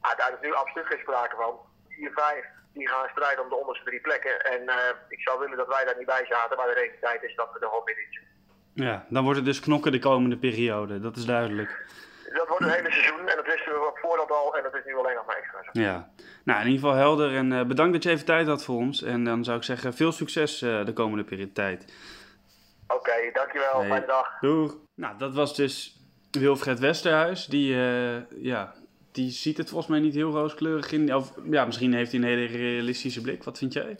Maar 0.00 0.16
daar 0.16 0.32
is 0.32 0.40
nu 0.40 0.54
absoluut 0.54 0.86
geen 0.86 0.98
sprake 0.98 1.36
van. 1.36 1.60
Vier, 1.88 2.12
vijf, 2.12 2.44
die 2.72 2.88
gaan 2.88 3.08
strijden 3.08 3.44
om 3.44 3.48
de 3.48 3.62
onderste 3.62 3.84
drie 3.84 4.00
plekken. 4.00 4.40
En 4.40 4.68
eh, 4.68 4.94
ik 5.08 5.20
zou 5.20 5.38
willen 5.38 5.56
dat 5.56 5.74
wij 5.74 5.84
daar 5.84 5.96
niet 5.96 6.14
bij 6.16 6.26
zaten, 6.26 6.56
maar 6.56 6.66
de 6.66 6.80
realiteit 6.82 7.22
is 7.22 7.34
dat 7.34 7.52
we 7.52 7.58
er 7.58 7.68
gewoon 7.68 7.84
middenin 7.84 8.12
zitten. 8.12 8.37
Ja, 8.84 9.04
dan 9.08 9.22
wordt 9.22 9.38
het 9.38 9.46
dus 9.46 9.60
knokken 9.60 9.92
de 9.92 9.98
komende 9.98 10.36
periode. 10.36 11.00
Dat 11.00 11.16
is 11.16 11.24
duidelijk. 11.24 11.86
Dat 12.32 12.48
wordt 12.48 12.64
een 12.64 12.70
hele 12.70 12.90
seizoen 12.92 13.28
en 13.28 13.36
dat 13.36 13.46
wisten 13.46 13.72
we 13.72 13.86
op 13.88 13.98
voorhand 13.98 14.30
al 14.30 14.56
en 14.56 14.62
dat 14.62 14.74
is 14.74 14.84
nu 14.84 14.96
alleen 14.96 15.14
nog 15.14 15.26
maar 15.26 15.36
extra 15.36 15.62
zo. 15.62 15.70
Ja. 15.80 16.10
Nou, 16.44 16.60
in 16.60 16.66
ieder 16.66 16.80
geval 16.80 16.96
helder. 16.96 17.36
En 17.36 17.52
eh, 17.52 17.64
bedankt 17.64 17.92
dat 17.92 18.02
je 18.02 18.10
even 18.10 18.24
tijd 18.24 18.46
had 18.46 18.64
voor 18.64 18.76
ons. 18.76 19.02
En 19.02 19.24
dan 19.24 19.44
zou 19.44 19.56
ik 19.56 19.62
zeggen, 19.62 19.94
veel 19.94 20.12
succes 20.12 20.62
eh, 20.62 20.84
de 20.84 20.92
komende 20.92 21.24
periode 21.24 21.52
tijd. 21.52 21.92
Oké, 22.86 23.12
dankjewel. 23.32 23.78
Nee. 23.80 23.88
Fijne 23.88 24.06
dag. 24.06 24.38
Doeg. 24.40 24.76
Nou, 24.94 25.18
dat 25.18 25.34
was 25.34 25.56
dus 25.56 26.00
Wilfred 26.30 26.78
Westerhuis. 26.78 27.46
Die, 27.46 27.74
eh, 27.74 28.42
ja, 28.42 28.74
die 29.12 29.30
ziet 29.30 29.56
het 29.56 29.68
volgens 29.68 29.90
mij 29.90 30.00
niet 30.00 30.14
heel 30.14 30.30
rooskleurig 30.30 30.92
in. 30.92 31.14
Of 31.14 31.32
ja, 31.50 31.64
misschien 31.64 31.94
heeft 31.94 32.12
hij 32.12 32.20
een 32.20 32.26
hele 32.26 32.46
realistische 32.46 33.20
blik. 33.20 33.44
Wat 33.44 33.58
vind 33.58 33.72
jij? 33.72 33.98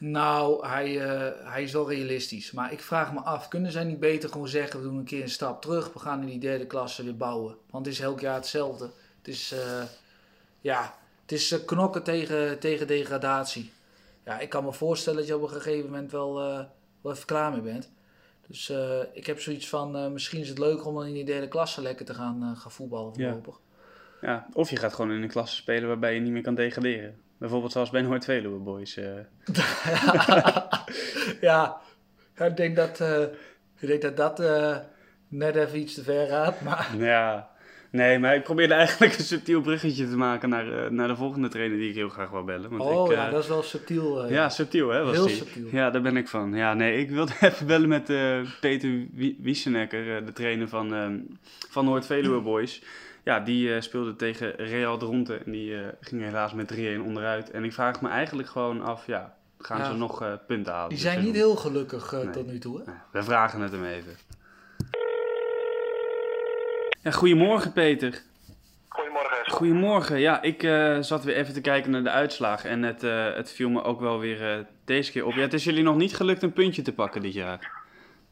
Nou, 0.00 0.66
hij, 0.66 1.00
eh, 1.00 1.52
hij 1.52 1.62
is 1.62 1.72
wel 1.72 1.88
realistisch. 1.88 2.52
Maar 2.52 2.72
ik 2.72 2.80
vraag 2.80 3.12
me 3.12 3.20
af, 3.20 3.48
kunnen 3.48 3.72
zij 3.72 3.84
niet 3.84 4.00
beter 4.00 4.28
gewoon 4.28 4.48
zeggen, 4.48 4.80
we 4.80 4.86
doen 4.86 4.96
een 4.96 5.04
keer 5.04 5.22
een 5.22 5.30
stap 5.30 5.62
terug. 5.62 5.92
We 5.92 5.98
gaan 5.98 6.20
in 6.20 6.26
die 6.26 6.38
derde 6.38 6.66
klasse 6.66 7.04
weer 7.04 7.16
bouwen. 7.16 7.56
Want 7.70 7.86
het 7.86 7.94
is 7.94 8.00
elk 8.00 8.20
jaar 8.20 8.34
hetzelfde. 8.34 8.90
Het 9.18 9.28
is, 9.28 9.52
eh, 9.52 9.82
ja, 10.60 10.94
het 11.22 11.32
is 11.32 11.52
eh, 11.52 11.64
knokken 11.64 12.02
tegen, 12.02 12.58
tegen 12.58 12.86
degradatie. 12.86 13.72
Ja, 14.24 14.38
ik 14.38 14.48
kan 14.48 14.64
me 14.64 14.72
voorstellen 14.72 15.18
dat 15.18 15.28
je 15.28 15.36
op 15.36 15.42
een 15.42 15.48
gegeven 15.48 15.90
moment 15.90 16.10
wel, 16.10 16.34
wel 17.00 17.12
even 17.12 17.26
klaar 17.26 17.52
mee 17.52 17.60
bent. 17.60 17.90
Dus 18.46 18.72
ik 19.12 19.26
heb 19.26 19.40
zoiets 19.40 19.68
van, 19.68 20.12
misschien 20.12 20.40
is 20.40 20.48
het 20.48 20.58
leuk 20.58 20.86
om 20.86 20.94
dan 20.94 21.06
in 21.06 21.14
die 21.14 21.24
derde 21.24 21.48
klasse 21.48 21.82
lekker 21.82 22.04
te 22.06 22.14
gaan, 22.14 22.56
gaan 22.56 22.70
voetballen 22.70 23.14
voorlopig. 23.14 23.54
Ja, 23.54 23.69
of 24.52 24.70
je 24.70 24.76
gaat 24.76 24.94
gewoon 24.94 25.10
in 25.12 25.22
een 25.22 25.28
klasse 25.28 25.56
spelen 25.56 25.88
waarbij 25.88 26.14
je 26.14 26.20
niet 26.20 26.32
meer 26.32 26.42
kan 26.42 26.54
degraderen. 26.54 27.14
Bijvoorbeeld 27.38 27.72
zoals 27.72 27.90
bij 27.90 28.02
Noord 28.02 28.24
Veluwe 28.24 28.58
Boys. 28.58 28.96
eh. 28.96 29.06
ja, 31.40 31.76
ik 32.36 32.56
denk 32.56 32.76
dat 32.76 33.00
eh, 33.00 33.22
ik 33.78 33.88
denk 33.88 34.02
dat, 34.02 34.16
dat 34.16 34.40
eh, 34.40 34.76
net 35.28 35.56
even 35.56 35.78
iets 35.80 35.94
te 35.94 36.02
ver 36.02 36.26
gaat. 36.28 36.60
Maar 36.60 36.88
Ja, 36.98 37.50
nee, 37.90 38.18
maar 38.18 38.34
ik 38.34 38.42
probeerde 38.42 38.74
eigenlijk 38.74 39.14
een 39.18 39.24
subtiel 39.24 39.60
bruggetje 39.60 40.08
te 40.08 40.16
maken 40.16 40.48
naar, 40.48 40.92
naar 40.92 41.08
de 41.08 41.16
volgende 41.16 41.48
trainer 41.48 41.78
die 41.78 41.88
ik 41.88 41.94
heel 41.94 42.08
graag 42.08 42.30
wil 42.30 42.44
bellen. 42.44 42.70
Want 42.70 42.82
oh 42.82 43.10
ik, 43.10 43.16
ja, 43.16 43.30
dat 43.30 43.42
is 43.42 43.48
wel 43.48 43.62
subtiel. 43.62 44.28
Ja, 44.28 44.48
subtiel 44.48 44.88
hè, 44.88 45.04
was 45.04 45.14
Heel 45.16 45.26
die. 45.26 45.36
subtiel. 45.36 45.66
Ja, 45.72 45.90
daar 45.90 46.02
ben 46.02 46.16
ik 46.16 46.28
van. 46.28 46.54
Ja, 46.54 46.74
nee, 46.74 46.98
ik 46.98 47.10
wilde 47.10 47.32
even 47.40 47.66
bellen 47.66 47.88
met 47.88 48.04
Peter 48.60 49.06
Wie- 49.12 49.38
Wiesenecker, 49.40 50.26
de 50.26 50.32
trainer 50.32 50.68
van, 50.68 51.20
van 51.70 51.84
Noord-Veluwe 51.84 52.40
Boys. 52.40 52.82
Ja, 53.30 53.40
die 53.40 53.74
eh, 53.74 53.80
speelde 53.80 54.16
tegen 54.16 54.54
Real 54.56 54.98
Dronten 54.98 55.44
en 55.44 55.52
die 55.52 55.74
eh, 55.76 55.88
ging 56.00 56.22
helaas 56.22 56.52
met 56.52 56.74
3-1 56.74 56.76
onderuit. 57.04 57.50
En 57.50 57.64
ik 57.64 57.72
vraag 57.72 58.00
me 58.00 58.08
eigenlijk 58.08 58.48
gewoon 58.48 58.82
af, 58.82 59.06
ja, 59.06 59.34
gaan 59.58 59.78
Ja. 59.78 59.84
ze 59.84 59.92
nog 59.94 60.22
eh, 60.22 60.32
punten 60.46 60.72
halen? 60.72 60.88
Die 60.88 60.98
zijn 60.98 61.22
niet 61.24 61.34
heel 61.34 61.56
gelukkig 61.56 62.12
Nee. 62.12 62.30
tot 62.30 62.46
nu 62.46 62.58
toe. 62.58 62.78
Hè? 62.84 62.92
We 63.12 63.22
vragen 63.22 63.60
het 63.60 63.72
hem 63.72 63.84
even. 63.84 64.16
Ja, 67.02 67.10
goedemorgen 67.10 67.72
Peter. 67.72 68.22
Goedemorgen. 68.88 69.50
Goedemorgen. 69.50 70.18
Ja, 70.18 70.42
ik 70.42 70.62
eh, 70.62 70.98
zat 71.00 71.24
weer 71.24 71.36
even 71.36 71.54
te 71.54 71.60
kijken 71.60 71.90
naar 71.90 72.02
de 72.02 72.10
uitslagen 72.10 72.70
en 72.70 72.82
het, 72.82 73.02
eh, 73.02 73.34
het 73.34 73.52
viel 73.52 73.68
me 73.68 73.82
ook 73.82 74.00
wel 74.00 74.18
weer 74.18 74.52
eh, 74.58 74.64
deze 74.84 75.12
keer 75.12 75.26
op. 75.26 75.32
Ja, 75.34 75.40
het 75.40 75.52
is 75.54 75.64
jullie 75.64 75.82
nog 75.82 75.96
niet 75.96 76.16
gelukt 76.16 76.42
een 76.42 76.52
puntje 76.52 76.82
te 76.82 76.92
pakken 76.94 77.22
dit 77.22 77.32
jaar. 77.34 77.70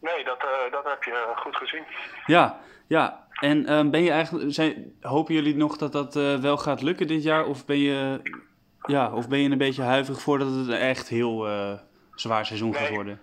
Nee, 0.00 0.24
dat, 0.24 0.38
eh, 0.38 0.72
dat 0.72 0.84
heb 0.84 1.02
je 1.02 1.32
goed 1.36 1.56
gezien. 1.56 1.82
Ja, 2.26 2.60
ja. 2.88 3.26
En 3.40 3.66
ehm, 3.66 3.90
ben 3.90 4.02
je 4.02 4.10
eigenlijk, 4.10 4.54
zijn, 4.54 4.96
hopen 5.00 5.34
jullie 5.34 5.56
nog 5.56 5.76
dat 5.76 5.92
dat 5.92 6.16
eh, 6.16 6.34
wel 6.34 6.56
gaat 6.56 6.82
lukken 6.82 7.06
dit 7.06 7.22
jaar? 7.22 7.44
Of 7.44 7.66
ben 7.66 7.78
je, 7.78 8.20
ja, 8.86 9.12
of 9.12 9.28
ben 9.28 9.38
je 9.38 9.50
een 9.50 9.58
beetje 9.58 9.82
huiverig 9.82 10.20
voor 10.20 10.38
dat 10.38 10.48
het 10.48 10.68
een 10.68 10.84
echt 10.92 11.08
heel 11.08 11.46
eh, 11.46 11.72
zwaar 12.14 12.46
seizoen 12.46 12.74
gaat 12.74 12.88
Nee. 12.88 12.94
worden? 12.94 13.20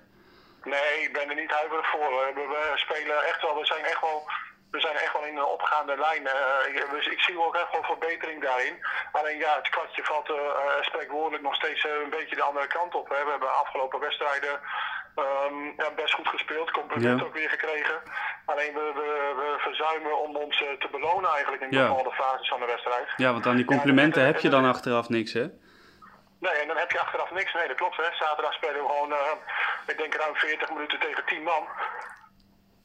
Nee, 0.64 1.02
ik 1.02 1.14
ben 1.14 1.30
er 1.30 1.36
niet 1.36 1.52
huiverig 1.52 1.88
voor. 1.90 2.10
We, 2.36 2.72
spelen 2.76 3.24
echt 3.26 3.42
wel, 3.42 3.60
we 3.60 3.66
zijn 3.66 3.86
echt 3.86 4.02
wel, 4.02 4.24
we 4.72 4.80
zijn 4.80 4.96
echt 4.96 5.14
wel 5.14 5.26
in 5.26 5.38
een 5.38 5.54
opgaande 5.58 5.98
lijn. 5.98 6.28
Eh, 6.28 6.68
ik, 6.68 6.88
dus 6.92 7.08
ik 7.08 7.20
zie 7.20 7.40
ook 7.46 7.56
echt 7.56 7.72
wel 7.72 7.84
verbetering 7.84 8.42
daarin. 8.42 8.76
Alleen 9.12 9.38
ja, 9.38 9.56
het 9.56 9.70
kwartje 9.70 10.04
valt 10.04 10.30
spreekwoordelijk 10.82 11.44
nog 11.44 11.56
steeds 11.56 11.84
een 11.84 12.10
beetje 12.10 12.36
de 12.36 12.50
andere 12.50 12.68
kant 12.68 12.96
op. 12.96 13.10
Hè. 13.10 13.24
We 13.24 13.30
hebben 13.30 13.60
afgelopen 13.60 14.00
wedstrijden 14.00 14.60
ehm, 15.16 15.64
ja, 15.78 15.92
best 15.96 16.14
goed 16.14 16.28
gespeeld, 16.28 16.72
compliment 16.72 17.20
Ja. 17.20 17.26
ook 17.26 17.34
weer 17.34 17.50
gekregen. 17.50 18.02
Alleen 18.46 18.74
we, 18.74 18.92
we, 18.96 19.34
we 19.36 19.56
verzuimen 19.58 20.20
om 20.20 20.36
ons 20.36 20.62
eh, 20.64 20.72
te 20.80 20.88
belonen 20.92 21.30
eigenlijk 21.32 21.62
in 21.64 21.72
Ja. 21.72 21.88
bepaalde 21.88 22.12
fases 22.12 22.48
van 22.48 22.60
de 22.60 22.66
wedstrijd. 22.66 23.08
Ja, 23.18 23.32
want 23.32 23.46
aan 23.46 23.56
die 23.56 23.66
complimenten 23.66 24.22
Ja, 24.22 24.28
heb 24.28 24.40
je 24.40 24.50
dan 24.50 24.66
achteraf 24.66 25.10
niks, 25.10 25.34
hè? 25.34 25.46
Nee, 26.40 26.54
en 26.62 26.68
dan 26.68 26.78
heb 26.78 26.92
je 26.92 27.00
achteraf 27.00 27.32
niks. 27.32 27.54
Nee, 27.54 27.68
dat 27.68 27.78
klopt. 27.78 27.98
Hè. 27.98 28.04
Zaterdag 28.12 28.54
spelen 28.54 28.82
we 28.84 28.88
gewoon, 28.90 29.12
eh, 29.12 29.32
ik 29.88 29.98
denk 29.98 30.14
ruim 30.16 30.36
40 30.36 30.70
minuten 30.72 31.00
tegen 31.00 31.26
10 31.26 31.44
man. 31.44 31.68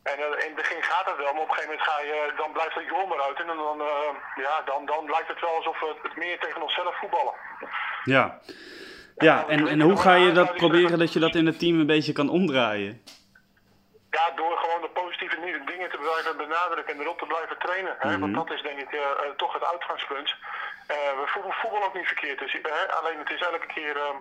En 0.02 0.18
eh, 0.18 0.24
in 0.44 0.50
het 0.52 0.54
begin 0.54 0.82
gaat 0.82 1.06
het 1.06 1.16
wel, 1.16 1.32
maar 1.32 1.42
op 1.42 1.48
een 1.48 1.54
gegeven 1.54 1.70
moment 1.76 1.88
ga 1.90 2.00
je, 2.00 2.32
dan 2.36 2.52
blijft 2.52 2.74
het 2.74 2.84
jong 2.86 3.12
eruit. 3.12 3.40
En 3.40 3.46
dan, 3.46 3.80
eh, 3.80 4.10
ja, 4.44 4.60
dan, 4.64 4.86
dan 4.86 5.10
lijkt 5.10 5.28
het 5.28 5.40
wel 5.40 5.54
alsof 5.56 5.80
we 5.80 5.94
het 6.02 6.16
meer 6.16 6.38
tegen 6.38 6.62
onszelf 6.62 6.98
voetballen. 6.98 7.34
Ja. 8.04 8.38
Ja, 9.20 9.46
en, 9.48 9.68
en 9.68 9.80
hoe 9.80 9.96
ga 9.96 10.14
je 10.14 10.32
dat 10.32 10.54
proberen 10.54 10.98
dat 10.98 11.12
je 11.12 11.18
dat 11.18 11.34
in 11.34 11.46
het 11.46 11.58
team 11.58 11.80
een 11.80 11.86
beetje 11.86 12.12
kan 12.12 12.28
omdraaien? 12.28 13.02
Ja, 14.10 14.30
door 14.36 14.56
gewoon 14.56 14.80
de 14.80 14.90
positieve 15.00 15.36
dingen 15.66 15.90
te 15.90 15.98
blijven 15.98 16.36
benadrukken 16.36 16.94
en 16.94 17.00
erop 17.00 17.18
te 17.18 17.26
blijven 17.26 17.58
trainen. 17.58 17.94
Hè? 17.98 18.10
Mhm. 18.10 18.20
Want 18.20 18.34
dat 18.34 18.50
is 18.56 18.62
denk 18.62 18.78
ik 18.78 18.92
eh, 18.92 19.00
eh, 19.00 19.36
toch 19.36 19.52
het 19.52 19.64
uitgangspunt. 19.72 20.34
Eh, 20.94 20.96
we 21.20 21.24
voetballen 21.26 21.60
voetbal 21.62 21.84
ook 21.84 21.94
niet 21.94 22.12
verkeerd. 22.12 22.38
Dus, 22.38 22.52
hè? 22.52 22.82
Alleen 22.98 23.18
het 23.18 23.30
is 23.30 23.40
elke 23.40 23.66
keer 23.76 23.96
eh, 23.96 24.16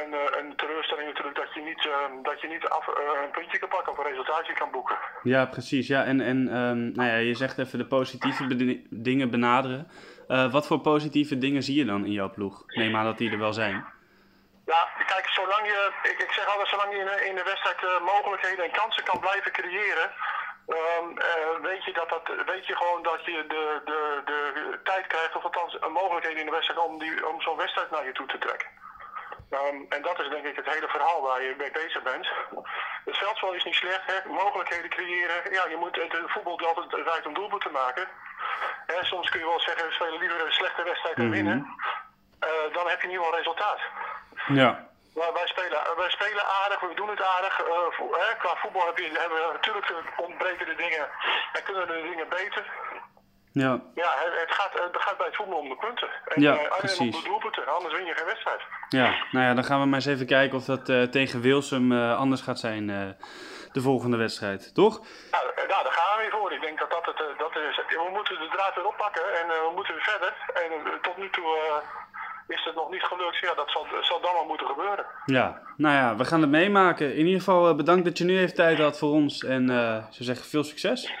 een, 0.00 0.12
een 0.38 0.56
teleurstelling 0.56 1.08
natuurlijk 1.08 1.36
dat 1.36 1.54
je 1.54 1.60
niet, 1.60 1.82
eh, 1.86 2.22
dat 2.22 2.40
je 2.40 2.48
niet 2.48 2.68
af, 2.68 2.86
een 2.86 3.30
puntje 3.30 3.58
kan 3.58 3.68
pakken 3.68 3.92
of 3.92 3.98
een 3.98 4.10
resultaatje 4.12 4.54
kan 4.54 4.70
boeken. 4.70 4.96
Ja, 5.22 5.46
precies. 5.46 5.86
Ja, 5.86 6.04
en, 6.04 6.20
en 6.20 6.48
ehm, 6.48 6.80
nou 6.92 7.08
ja, 7.08 7.16
je 7.16 7.34
zegt 7.34 7.58
even 7.58 7.78
de 7.78 7.86
positieve 7.86 8.44
dingen 8.90 9.30
benaderen. 9.30 9.88
Wat 10.26 10.66
voor 10.66 10.80
positieve 10.80 11.38
dingen 11.38 11.62
zie 11.62 11.78
je 11.78 11.84
dan 11.84 12.04
in 12.04 12.12
jouw 12.12 12.30
ploeg? 12.30 12.62
Neem 12.66 12.96
aan 12.96 13.04
dat 13.04 13.18
die 13.18 13.30
er 13.30 13.38
wel 13.38 13.52
zijn. 13.52 13.84
Ja, 14.72 14.88
kijk, 15.06 15.28
zolang 15.28 15.66
je, 15.66 15.92
ik, 16.02 16.18
ik 16.18 16.32
zeg 16.32 16.46
altijd, 16.46 16.68
zolang 16.68 16.92
je 16.92 16.98
in, 16.98 17.06
de- 17.06 17.24
in 17.26 17.34
de 17.34 17.42
wedstrijd 17.42 17.82
eh, 17.84 18.00
mogelijkheden 18.00 18.64
en 18.64 18.70
kansen 18.70 19.04
kan 19.04 19.20
blijven 19.20 19.52
creëren, 19.52 20.12
ehm, 20.66 21.18
eh, 21.18 21.60
weet, 21.62 21.84
je 21.84 21.92
dat 21.92 22.08
dat, 22.08 22.22
weet 22.46 22.66
je 22.66 22.76
gewoon 22.76 23.02
dat 23.02 23.24
je 23.24 23.44
de, 23.46 23.80
de, 23.84 24.22
de 24.24 24.80
tijd 24.84 25.06
krijgt, 25.06 25.36
of 25.36 25.42
althans 25.44 25.76
een 25.80 25.92
mogelijkheden 25.92 26.38
in 26.38 26.46
de 26.46 26.52
wedstrijd 26.52 26.80
om, 26.80 26.98
die, 26.98 27.26
om 27.28 27.40
zo'n 27.40 27.56
wedstrijd 27.56 27.90
naar 27.90 28.04
je 28.04 28.12
toe 28.12 28.26
te 28.26 28.38
trekken. 28.38 28.68
Ehm, 29.50 29.76
en 29.88 30.02
dat 30.02 30.20
is 30.20 30.28
denk 30.28 30.44
ik 30.46 30.56
het 30.56 30.66
hele 30.74 30.88
verhaal 30.88 31.22
waar 31.22 31.42
je 31.42 31.54
mee 31.58 31.70
bezig 31.70 32.02
bent. 32.02 32.28
Het 33.04 33.16
veldspel 33.16 33.52
is 33.52 33.64
niet 33.64 33.74
slecht, 33.74 34.06
hè? 34.06 34.28
mogelijkheden 34.28 34.90
creëren. 34.90 35.52
Ja, 35.52 35.66
je 35.66 35.76
moet 35.76 35.96
het, 35.96 36.16
voetbal 36.26 36.58
altijd 36.66 37.04
draait 37.04 37.26
om 37.26 37.34
doelpunten 37.34 37.72
maken. 37.72 38.08
Hè, 38.86 39.04
soms 39.04 39.30
kun 39.30 39.40
je 39.40 39.46
wel 39.46 39.60
zeggen, 39.60 39.86
we 39.86 39.92
spelen 39.92 40.18
liever 40.18 40.44
een 40.46 40.52
slechte 40.52 40.82
wedstrijd 40.82 41.16
en 41.16 41.22
Mhm. 41.24 41.32
winnen. 41.32 41.74
Eh, 42.40 42.48
dan 42.72 42.88
heb 42.88 42.98
je 43.00 43.06
in 43.06 43.10
ieder 43.12 43.24
geval 43.24 43.38
resultaat. 43.38 43.80
Ja. 44.46 44.84
Maar 45.14 45.32
wij 45.32 45.46
spelen, 45.46 45.78
wij 45.96 46.10
spelen 46.10 46.44
aardig, 46.62 46.80
we 46.80 46.94
doen 46.94 47.08
het 47.08 47.22
aardig. 47.22 47.60
Eh, 47.60 47.66
vo- 47.90 48.12
hè, 48.18 48.36
qua 48.38 48.54
voetbal 48.56 48.86
heb 48.86 48.98
je, 48.98 49.10
hebben 49.18 49.38
we 49.38 49.52
natuurlijk 49.52 49.90
eh, 49.90 49.96
ontbreken 50.26 50.66
de 50.66 50.74
dingen 50.74 51.08
en 51.52 51.62
kunnen 51.62 51.86
de 51.86 52.06
dingen 52.10 52.28
beter. 52.28 52.64
Ja. 53.52 53.80
Ja, 53.94 54.10
het, 54.24 54.40
het 54.40 54.52
gaat, 54.52 54.72
het 54.72 54.96
gaat 55.02 55.16
bij 55.16 55.26
het 55.26 55.36
voetbal 55.36 55.58
om 55.58 55.68
de 55.68 55.76
punten. 55.76 56.08
En, 56.24 56.42
Ja, 56.42 56.52
eh, 56.52 56.58
alleen 56.58 56.78
precies. 56.78 56.98
om 57.16 57.22
de 57.22 57.28
doelpunten, 57.28 57.74
anders 57.74 57.94
win 57.94 58.04
je 58.06 58.14
geen 58.14 58.26
wedstrijd. 58.26 58.60
Ja, 58.88 59.14
nou 59.30 59.44
ja, 59.46 59.54
dan 59.54 59.64
gaan 59.64 59.80
we 59.80 59.86
maar 59.86 59.94
eens 59.94 60.06
even 60.14 60.26
kijken 60.26 60.58
of 60.58 60.64
dat 60.64 60.88
eh, 60.88 61.02
tegen 61.02 61.40
Wilsum 61.40 61.92
anders 61.92 62.40
gaat 62.40 62.58
zijn 62.58 62.86
de 63.72 63.80
volgende 63.82 64.16
wedstrijd, 64.16 64.74
toch? 64.74 64.98
Nou, 65.30 65.44
nou, 65.56 65.82
daar 65.84 65.92
gaan 65.92 66.16
we 66.16 66.22
weer 66.22 66.30
voor. 66.30 66.52
Ik 66.52 66.60
denk 66.60 66.78
dat 66.78 66.90
dat 66.90 67.06
het, 67.06 67.38
dat 67.38 67.56
is. 67.56 67.76
We 67.88 68.08
moeten 68.12 68.38
de 68.38 68.48
draad 68.48 68.74
weer 68.74 68.86
oppakken 68.86 69.22
en 69.40 69.46
we 69.48 69.70
moeten 69.74 69.94
weer 69.94 70.02
verder. 70.02 70.34
En 70.54 71.00
tot 71.02 71.16
nu 71.16 71.30
toe 71.30 71.46
is 72.48 72.64
het 72.64 72.74
nog 72.74 72.90
niet 72.90 73.02
gelukt. 73.02 73.36
Ja, 73.38 73.54
dat 73.54 73.70
zal, 73.70 73.86
zal 74.00 74.20
dan 74.20 74.32
wel 74.32 74.44
moeten 74.44 74.66
gebeuren. 74.66 75.04
Ja, 75.26 75.62
nou 75.76 75.94
ja, 75.94 76.16
we 76.16 76.24
gaan 76.24 76.40
het 76.40 76.50
meemaken. 76.50 77.14
In 77.14 77.24
ieder 77.24 77.38
geval 77.40 77.68
eh, 77.68 77.76
bedankt 77.76 78.04
dat 78.04 78.18
je 78.18 78.24
nu 78.24 78.38
even 78.38 78.54
tijd 78.54 78.78
had 78.78 78.98
voor 78.98 79.10
ons. 79.12 79.44
En 79.44 79.70
eh 79.70 79.96
ik 79.96 80.12
zou 80.14 80.24
zeggen, 80.24 80.46
veel 80.46 80.64
succes. 80.64 81.12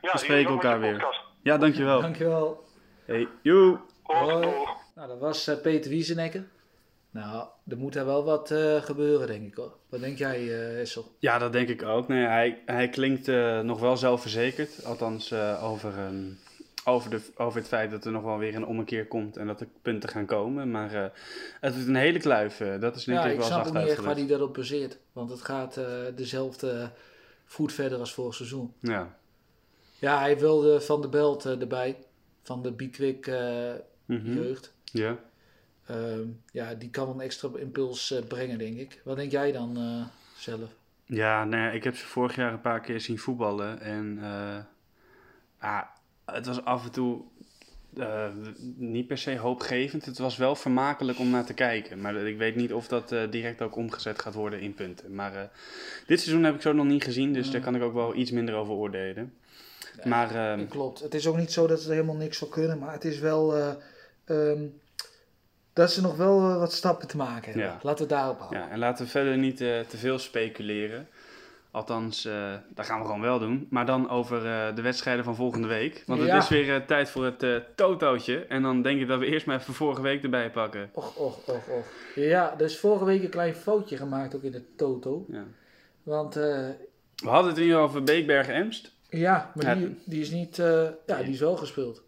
Ja, 0.00 0.12
We 0.12 0.18
spreken 0.18 0.50
elkaar 0.50 0.74
je 0.74 0.80
weer. 0.80 0.92
podcast. 0.92 1.20
Ja, 1.42 1.58
dankjewel. 1.58 2.00
Dankjewel. 2.00 2.64
Hey, 3.04 3.28
joe! 3.42 3.78
Hoi. 4.02 4.46
Nou, 4.94 5.08
dat 5.08 5.18
was 5.18 5.46
eh, 5.46 5.60
Peter 5.60 5.90
Wiesenekker. 5.90 6.44
Nou, 7.10 7.46
er 7.68 7.76
moet 7.76 7.96
er 7.96 8.06
wel 8.06 8.24
wat 8.24 8.50
eh, 8.50 8.76
gebeuren, 8.82 9.26
denk 9.26 9.46
ik 9.46 9.54
hoor. 9.54 9.72
Wat 9.90 10.00
denk 10.00 10.18
jij, 10.18 10.36
eh 10.38 10.80
Essel? 10.80 11.16
Ja, 11.18 11.38
dat 11.38 11.52
denk 11.52 11.68
ik 11.68 11.82
ook. 11.82 12.08
Nee, 12.08 12.24
hij, 12.26 12.62
hij 12.66 12.88
klinkt 12.88 13.26
nog 13.62 13.80
wel 13.80 13.96
zelfverzekerd. 13.96 14.84
Althans, 14.84 15.30
eh, 15.30 15.64
over, 15.64 15.98
ehm, 15.98 16.24
over, 16.84 17.10
de, 17.10 17.22
over 17.36 17.58
het 17.58 17.68
feit 17.68 17.90
dat 17.90 18.04
er 18.04 18.12
nog 18.12 18.22
wel 18.22 18.38
weer 18.38 18.54
een 18.54 18.66
ommekeer 18.66 19.06
komt 19.06 19.36
en 19.36 19.46
dat 19.46 19.60
er 19.60 19.66
punten 19.82 20.08
gaan 20.08 20.26
komen. 20.26 20.70
Maar 20.70 20.92
eh, 20.94 21.10
het 21.60 21.74
is 21.74 21.86
een 21.86 21.94
hele 21.96 22.18
kluif. 22.18 22.60
eh, 22.60 22.80
dat 22.80 22.96
is 22.96 23.04
denk 23.04 23.18
Ja, 23.18 23.24
ik 23.24 23.32
ik 23.32 23.38
wel 23.38 23.46
snap 23.46 23.64
zacht 23.64 23.76
niet 23.76 23.88
echt 23.88 24.04
waar 24.04 24.14
hij 24.14 24.26
dat 24.26 24.40
op 24.40 24.54
baseert. 24.54 24.98
Want 25.12 25.30
het 25.30 25.42
gaat 25.42 25.76
eh, 25.76 25.86
dezelfde 26.14 26.90
voet 27.44 27.72
verder 27.72 27.98
als 27.98 28.14
vorig 28.14 28.34
seizoen. 28.34 28.72
Ja. 28.80 29.16
Ja, 29.98 30.18
hij 30.18 30.38
wilde 30.38 30.80
Van 30.80 31.00
de 31.00 31.08
Belt 31.08 31.44
erbij. 31.44 31.96
Van 32.42 32.62
de 32.62 32.72
Bikwik 32.72 33.26
Mhm. 34.04 34.32
jeugd. 34.32 34.72
ja. 34.84 35.16
Ehm, 35.86 36.22
ja, 36.52 36.74
die 36.74 36.90
kan 36.90 37.08
een 37.08 37.20
extra 37.20 37.48
impuls 37.56 38.14
brengen, 38.28 38.58
denk 38.58 38.76
ik. 38.78 39.00
Wat 39.04 39.16
denk 39.16 39.30
jij 39.30 39.52
dan 39.52 39.78
zelf? 40.36 40.70
Ja, 41.04 41.44
nou 41.44 41.62
ja, 41.62 41.70
ik 41.70 41.84
heb 41.84 41.96
ze 41.96 42.06
vorig 42.06 42.36
jaar 42.36 42.52
een 42.52 42.60
paar 42.60 42.80
keer 42.80 43.00
zien 43.00 43.18
voetballen. 43.18 43.80
En 43.80 44.18
ah, 45.58 45.82
het 46.24 46.46
was 46.46 46.64
af 46.64 46.84
en 46.84 46.90
toe 46.90 47.22
eh, 47.96 48.28
niet 48.76 49.06
per 49.06 49.18
se 49.18 49.36
hoopgevend. 49.36 50.04
Het 50.04 50.18
was 50.18 50.36
wel 50.36 50.54
vermakelijk 50.56 51.18
om 51.18 51.30
naar 51.30 51.44
te 51.44 51.54
kijken. 51.54 52.00
Maar 52.00 52.16
ik 52.16 52.38
weet 52.38 52.56
niet 52.56 52.72
of 52.72 52.88
dat 52.88 53.12
eh, 53.12 53.30
direct 53.30 53.62
ook 53.62 53.76
omgezet 53.76 54.18
gaat 54.22 54.34
worden 54.34 54.60
in 54.60 54.74
punten. 54.74 55.14
Maar 55.14 55.34
eh, 55.34 55.42
dit 56.06 56.20
seizoen 56.20 56.44
heb 56.44 56.54
ik 56.54 56.60
zo 56.62 56.72
nog 56.72 56.86
niet 56.86 57.04
gezien. 57.04 57.32
Dus 57.32 57.50
daar 57.50 57.60
kan 57.60 57.74
ik 57.74 57.82
ook 57.82 57.94
wel 57.94 58.14
iets 58.14 58.30
minder 58.30 58.54
over 58.54 58.74
oordelen. 58.74 59.34
Maar 60.04 60.34
ehm, 60.34 60.66
Klopt. 60.68 61.00
Het 61.00 61.14
is 61.14 61.26
ook 61.26 61.36
niet 61.36 61.52
zo 61.52 61.66
dat 61.66 61.80
ze 61.80 61.90
helemaal 61.90 62.16
niks 62.16 62.38
zou 62.38 62.50
kunnen. 62.50 62.78
Maar 62.78 62.92
het 62.92 63.04
is 63.04 63.18
wel... 63.18 63.56
eh, 63.56 63.72
ehm, 64.24 64.62
dat 65.72 65.92
ze 65.92 66.00
nog 66.00 66.16
wel 66.16 66.58
wat 66.58 66.72
stappen 66.72 67.08
te 67.08 67.16
maken 67.16 67.44
hebben. 67.52 67.70
Ja. 67.70 67.78
Laten 67.82 68.04
we 68.04 68.14
daarop 68.14 68.38
houden. 68.38 68.60
ja, 68.60 68.70
en 68.70 68.78
laten 68.78 69.04
we 69.04 69.10
verder 69.10 69.38
niet 69.38 69.56
te 69.56 69.96
veel 69.96 70.18
speculeren. 70.18 71.08
Althans, 71.72 72.24
eh 72.24 72.54
dat 72.74 72.86
gaan 72.86 72.98
we 72.98 73.04
gewoon 73.06 73.20
wel 73.20 73.38
doen. 73.38 73.66
Maar 73.70 73.86
dan 73.86 74.08
over 74.10 74.36
eh, 74.46 74.74
de 74.74 74.82
wedstrijden 74.82 75.24
van 75.24 75.34
volgende 75.34 75.68
week. 75.68 76.02
Want 76.06 76.22
Ja. 76.22 76.34
het 76.34 76.42
is 76.42 76.48
weer 76.48 76.74
eh, 76.74 76.80
tijd 76.86 77.10
voor 77.10 77.24
het 77.24 77.62
totootje. 77.76 78.38
En 78.46 78.62
dan 78.62 78.82
denk 78.82 79.00
ik 79.00 79.08
dat 79.08 79.18
we 79.18 79.26
eerst 79.26 79.46
maar 79.46 79.58
even 79.60 79.74
vorige 79.74 80.02
week 80.02 80.22
erbij 80.22 80.50
pakken. 80.50 80.90
Och, 80.92 81.16
och, 81.16 81.48
och, 81.48 81.68
och. 81.68 81.86
Ja, 82.14 82.54
er 82.58 82.64
is 82.64 82.78
vorige 82.78 83.04
week 83.04 83.22
een 83.22 83.28
klein 83.30 83.54
foutje 83.54 83.96
gemaakt 83.96 84.34
ook 84.36 84.42
in 84.42 84.52
de 84.52 84.74
Toto. 84.76 85.24
Ja. 85.28 85.44
Want 86.02 86.34
We 86.34 86.74
hadden 87.28 87.50
het 87.52 87.60
hier 87.60 87.76
over 87.76 88.02
Beekbergen-Emst. 88.02 88.92
ja, 89.08 89.50
maar 89.54 89.64
Ja. 89.66 89.74
die, 89.74 89.98
die 90.04 90.20
is 90.20 90.30
niet... 90.30 90.56
ja, 91.06 91.16
die 91.22 91.32
is 91.32 91.40
wel 91.40 91.56
gespeeld. 91.56 92.02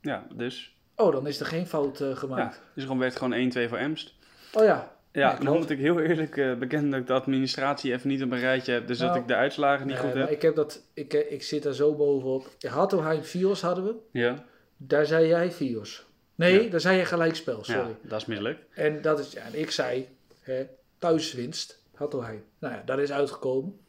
Ja, 0.00 0.26
dus. 0.34 0.76
Oh, 0.96 1.12
dan 1.12 1.26
is 1.26 1.40
er 1.40 1.46
geen 1.46 1.66
fout 1.66 2.00
eh, 2.00 2.08
Ja, 2.08 2.14
gemaakt. 2.14 2.60
dus 2.74 2.82
gewoon 2.82 2.98
werd 2.98 3.16
gewoon 3.16 3.50
1-2 3.52 3.68
voor 3.68 3.78
Emst. 3.78 4.14
Oh 4.52 4.64
ja. 4.64 4.92
Ja, 5.12 5.34
dan 5.36 5.56
moet 5.58 5.70
ik 5.70 5.78
heel 5.78 6.00
eerlijk 6.00 6.36
eh, 6.36 6.54
bekennen 6.54 6.90
dat 6.90 7.00
ik 7.00 7.06
de 7.06 7.12
administratie 7.12 7.92
even 7.92 8.08
niet 8.08 8.22
op 8.22 8.30
een 8.30 8.38
rijtje 8.40 8.72
heb. 8.72 8.86
Dus 8.86 8.98
dat 8.98 9.08
Nou, 9.08 9.20
ik 9.20 9.26
de 9.28 9.34
uitslagen 9.34 9.86
niet 9.86 9.96
Nee, 10.02 10.04
goed 10.10 10.14
heb. 10.20 10.30
ik, 10.30 10.42
heb 10.42 10.54
dat, 10.54 10.82
ik, 10.94 11.14
eh, 11.14 11.32
ik 11.32 11.42
zit 11.42 11.62
daar 11.62 11.72
zo 11.74 11.94
bovenop. 11.94 12.48
Hattoheim 12.68 13.22
Fios 13.22 13.60
hadden 13.62 13.84
we. 13.84 13.94
Ja, 14.10 14.44
Daar 14.76 15.06
zei 15.06 15.26
jij 15.26 15.50
Fios. 15.50 16.06
Nee, 16.34 16.62
Ja. 16.64 16.70
daar 16.70 16.80
zei 16.80 16.98
je 16.98 17.04
gelijkspel, 17.04 17.64
sorry. 17.64 17.80
ja, 17.80 17.96
dat 18.02 18.20
is 18.20 18.26
mislukt. 18.26 18.60
En 18.74 19.02
dat 19.02 19.18
is, 19.18 19.32
ja, 19.32 19.42
en 19.42 19.58
ik 19.60 19.70
zei, 19.70 20.08
hè, 20.40 20.66
thuiswinst, 20.98 21.82
Hattoheim. 21.94 22.44
Nou 22.58 22.74
ja, 22.74 22.82
dat 22.84 22.98
is 22.98 23.12
uitgekomen. 23.12 23.80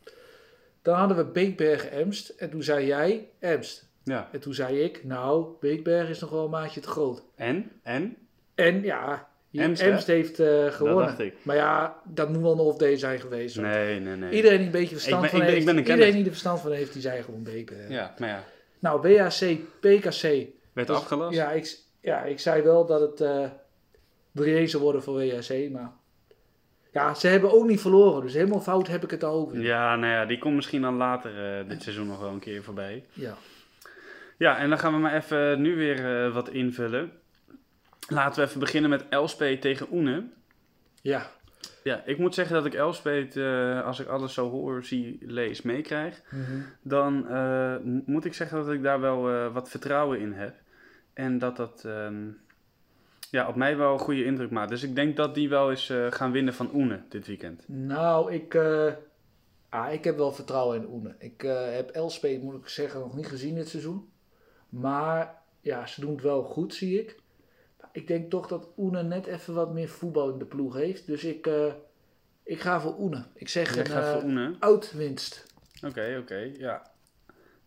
Dan 0.81 0.95
hadden 0.95 1.17
we 1.17 1.25
Beekbergen 1.25 1.91
Emst. 1.91 2.29
En 2.29 2.49
toen 2.49 2.63
zei 2.63 2.86
jij 2.86 3.27
Emst. 3.39 3.88
Ja. 4.03 4.29
En 4.31 4.39
toen 4.39 4.53
zei 4.53 4.79
ik, 4.79 5.03
nou, 5.03 5.47
Beekbergen 5.59 6.09
is 6.09 6.19
nog 6.19 6.29
wel 6.29 6.43
een 6.43 6.49
maatje 6.49 6.79
te 6.79 6.88
groot. 6.88 7.23
En? 7.36 7.71
En? 7.83 8.15
En 8.55 8.81
ja, 8.83 9.27
Emst, 9.61 9.81
Emst, 9.81 10.07
heeft 10.07 10.39
eh, 10.39 10.65
gewonnen. 10.67 11.05
dacht 11.05 11.19
ik. 11.19 11.33
Maar 11.41 11.55
ja, 11.55 11.95
dat 12.05 12.29
moet 12.29 12.41
wel 12.41 12.51
een 12.51 12.59
off-day 12.59 12.97
zijn 12.97 13.19
geweest. 13.19 13.55
hoor. 13.55 13.65
Nee, 13.65 13.99
nee, 13.99 14.15
nee. 14.15 14.31
Iedereen 14.31 14.57
die 14.57 14.65
een 14.65 14.71
beetje 14.71 14.95
verstand 14.95 15.23
Ik 15.25 15.31
ben- 15.31 15.39
van 15.39 15.39
ik 15.39 15.45
ben- 15.45 15.53
heeft, 15.55 15.59
ik 15.59 15.65
ben 15.65 15.77
een 15.77 15.83
kenner. 15.83 16.05
iedereen 16.05 16.13
die 16.13 16.23
er 16.23 16.37
verstand 16.37 16.59
van 16.61 16.71
heeft, 16.71 16.93
die 16.93 17.01
zei 17.01 17.23
gewoon 17.23 17.43
Beekbergen. 17.43 17.91
Ja, 17.91 18.13
maar 18.17 18.29
ja. 18.29 18.43
Nou, 18.79 19.01
WAC, 19.01 19.57
PKC. 19.79 20.21
Werd 20.73 20.87
Dus, 20.87 20.95
afgelast? 20.95 21.35
Ja 21.35 21.51
ik, 21.51 21.77
ja, 22.01 22.23
ik 22.23 22.39
zei 22.39 22.61
wel 22.61 22.85
dat 22.85 23.01
het 23.01 23.21
eh 23.21 23.45
3 24.31 24.67
zou 24.67 24.83
worden 24.83 25.03
voor 25.03 25.13
WAC, 25.13 25.69
maar... 25.71 25.91
Ja, 26.93 27.13
ze 27.13 27.27
hebben 27.27 27.53
ook 27.53 27.67
niet 27.67 27.81
verloren, 27.81 28.21
dus 28.21 28.33
helemaal 28.33 28.59
fout 28.61 28.87
heb 28.87 29.03
ik 29.03 29.11
het 29.11 29.23
al 29.23 29.33
over. 29.33 29.61
Ja, 29.61 29.95
nou 29.95 30.11
ja, 30.13 30.25
die 30.25 30.37
komt 30.37 30.55
misschien 30.55 30.81
dan 30.81 30.95
later 30.95 31.59
eh, 31.59 31.69
dit 31.69 31.81
seizoen 31.83 32.07
nog 32.07 32.19
wel 32.19 32.29
een 32.29 32.39
keer 32.39 32.63
voorbij. 32.63 33.05
Ja. 33.13 33.37
Ja, 34.37 34.57
en 34.57 34.69
dan 34.69 34.79
gaan 34.79 34.93
we 34.93 34.99
maar 34.99 35.15
even 35.15 35.61
nu 35.61 35.75
weer 35.75 36.25
eh, 36.25 36.33
wat 36.33 36.49
invullen. 36.49 37.11
Laten 38.07 38.41
we 38.41 38.47
even 38.47 38.59
beginnen 38.59 38.89
met 38.89 39.09
Elspet 39.09 39.61
tegen 39.61 39.87
Oene. 39.91 40.27
Ja. 41.01 41.31
Ja, 41.83 42.03
ik 42.05 42.17
moet 42.17 42.33
zeggen 42.33 42.55
dat 42.55 42.65
ik 42.65 42.73
Elspet, 42.73 43.37
eh, 43.37 43.85
als 43.85 43.99
ik 43.99 44.07
alles 44.07 44.33
zo 44.33 44.49
hoor, 44.49 44.83
zie, 44.83 45.17
lees, 45.21 45.61
meekrijg. 45.61 46.21
Dan 46.81 47.27
eh, 47.27 47.75
moet 48.05 48.25
ik 48.25 48.33
zeggen 48.33 48.57
dat 48.57 48.73
ik 48.73 48.83
daar 48.83 48.99
wel 48.99 49.29
eh, 49.29 49.53
wat 49.53 49.69
vertrouwen 49.69 50.19
in 50.19 50.31
heb. 50.31 50.55
En 51.13 51.37
dat 51.37 51.55
dat 51.55 51.83
ehm, 51.85 52.29
ja, 53.29 53.47
op 53.47 53.55
mij 53.55 53.77
wel 53.77 53.93
een 53.93 53.99
goede 53.99 54.25
indruk 54.25 54.51
maakt. 54.51 54.69
Dus 54.69 54.83
ik 54.83 54.95
denk 54.95 55.15
dat 55.15 55.35
die 55.35 55.49
wel 55.49 55.69
eens 55.69 55.93
gaan 56.09 56.31
winnen 56.31 56.53
van 56.53 56.73
Oene 56.73 57.01
dit 57.09 57.27
weekend. 57.27 57.63
Nou, 57.67 58.33
ik, 58.33 58.55
ah, 59.69 59.93
ik 59.93 60.03
heb 60.03 60.17
wel 60.17 60.31
vertrouwen 60.31 60.77
in 60.77 60.89
Oene. 60.89 61.15
Ik 61.19 61.41
heb 61.71 61.89
Elspet, 61.89 62.41
moet 62.41 62.55
ik 62.55 62.67
zeggen, 62.67 62.99
nog 62.99 63.15
niet 63.15 63.27
gezien 63.27 63.55
dit 63.55 63.69
seizoen. 63.69 64.09
Maar 64.69 65.41
ja, 65.61 65.85
ze 65.85 66.01
doen 66.01 66.11
het 66.11 66.21
wel 66.21 66.43
goed, 66.43 66.73
zie 66.73 66.99
ik. 66.99 67.21
Ik 67.93 68.08
denk 68.08 68.29
toch 68.29 68.47
dat 68.47 68.67
Oene 68.77 69.03
net 69.03 69.25
even 69.25 69.53
wat 69.53 69.73
meer 69.73 69.89
voetbal 69.89 70.29
in 70.29 70.38
de 70.38 70.45
ploeg 70.45 70.75
heeft. 70.75 71.08
Dus 71.08 71.23
ik, 71.23 71.47
eh, 71.47 71.73
ik 72.43 72.62
ga 72.62 72.79
voor 72.79 72.99
Oene. 72.99 73.25
Ik 73.34 73.49
zeg 73.49 73.75
Jij 73.75 73.89
een 73.89 74.23
Oene? 74.23 74.56
uitwinst. 74.60 75.45
Oké, 75.86 76.17
oké, 76.21 76.51
ja. 76.58 76.91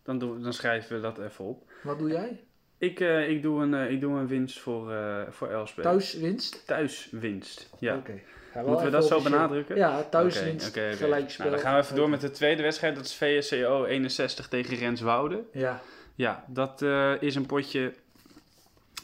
Dan, 0.03 0.19
doen, 0.19 0.41
dan 0.41 0.53
schrijven 0.53 0.95
we 0.95 1.01
dat 1.01 1.19
even 1.19 1.45
op. 1.45 1.71
Wat 1.83 1.99
doe 1.99 2.09
jij? 2.09 2.43
Ik, 2.77 2.99
eh, 2.99 3.29
ik, 3.29 3.41
doe, 3.41 3.61
een, 3.61 3.91
ik 3.91 4.01
doe 4.01 4.17
een 4.17 4.27
winst 4.27 4.59
voor, 4.59 4.93
voor 5.29 5.47
Elspet. 5.49 5.83
Thuiswinst? 5.83 6.67
Thuiswinst, 6.67 7.69
ja. 7.79 7.97
Oké. 7.97 8.21
Moeten 8.65 8.85
we 8.85 8.91
dat 8.91 9.07
zo 9.07 9.21
benadrukken? 9.21 9.75
Ja, 9.75 10.03
thuiswinst, 10.03 10.77
gelijkspel. 10.77 11.45
Nou, 11.45 11.55
dan 11.57 11.65
gaan 11.65 11.75
we 11.75 11.83
even 11.83 11.95
door 11.95 12.09
met 12.09 12.21
de 12.21 12.31
tweede 12.31 12.61
wedstrijd. 12.61 12.95
Dat 12.95 13.05
is 13.05 13.15
VSCO 13.15 13.85
61 13.85 14.47
tegen 14.47 14.77
Renswoude. 14.77 15.43
Ja, 15.51 15.81
Ja, 16.15 16.43
dat 16.47 16.81
is 17.19 17.35
een 17.35 17.45
potje. 17.45 17.93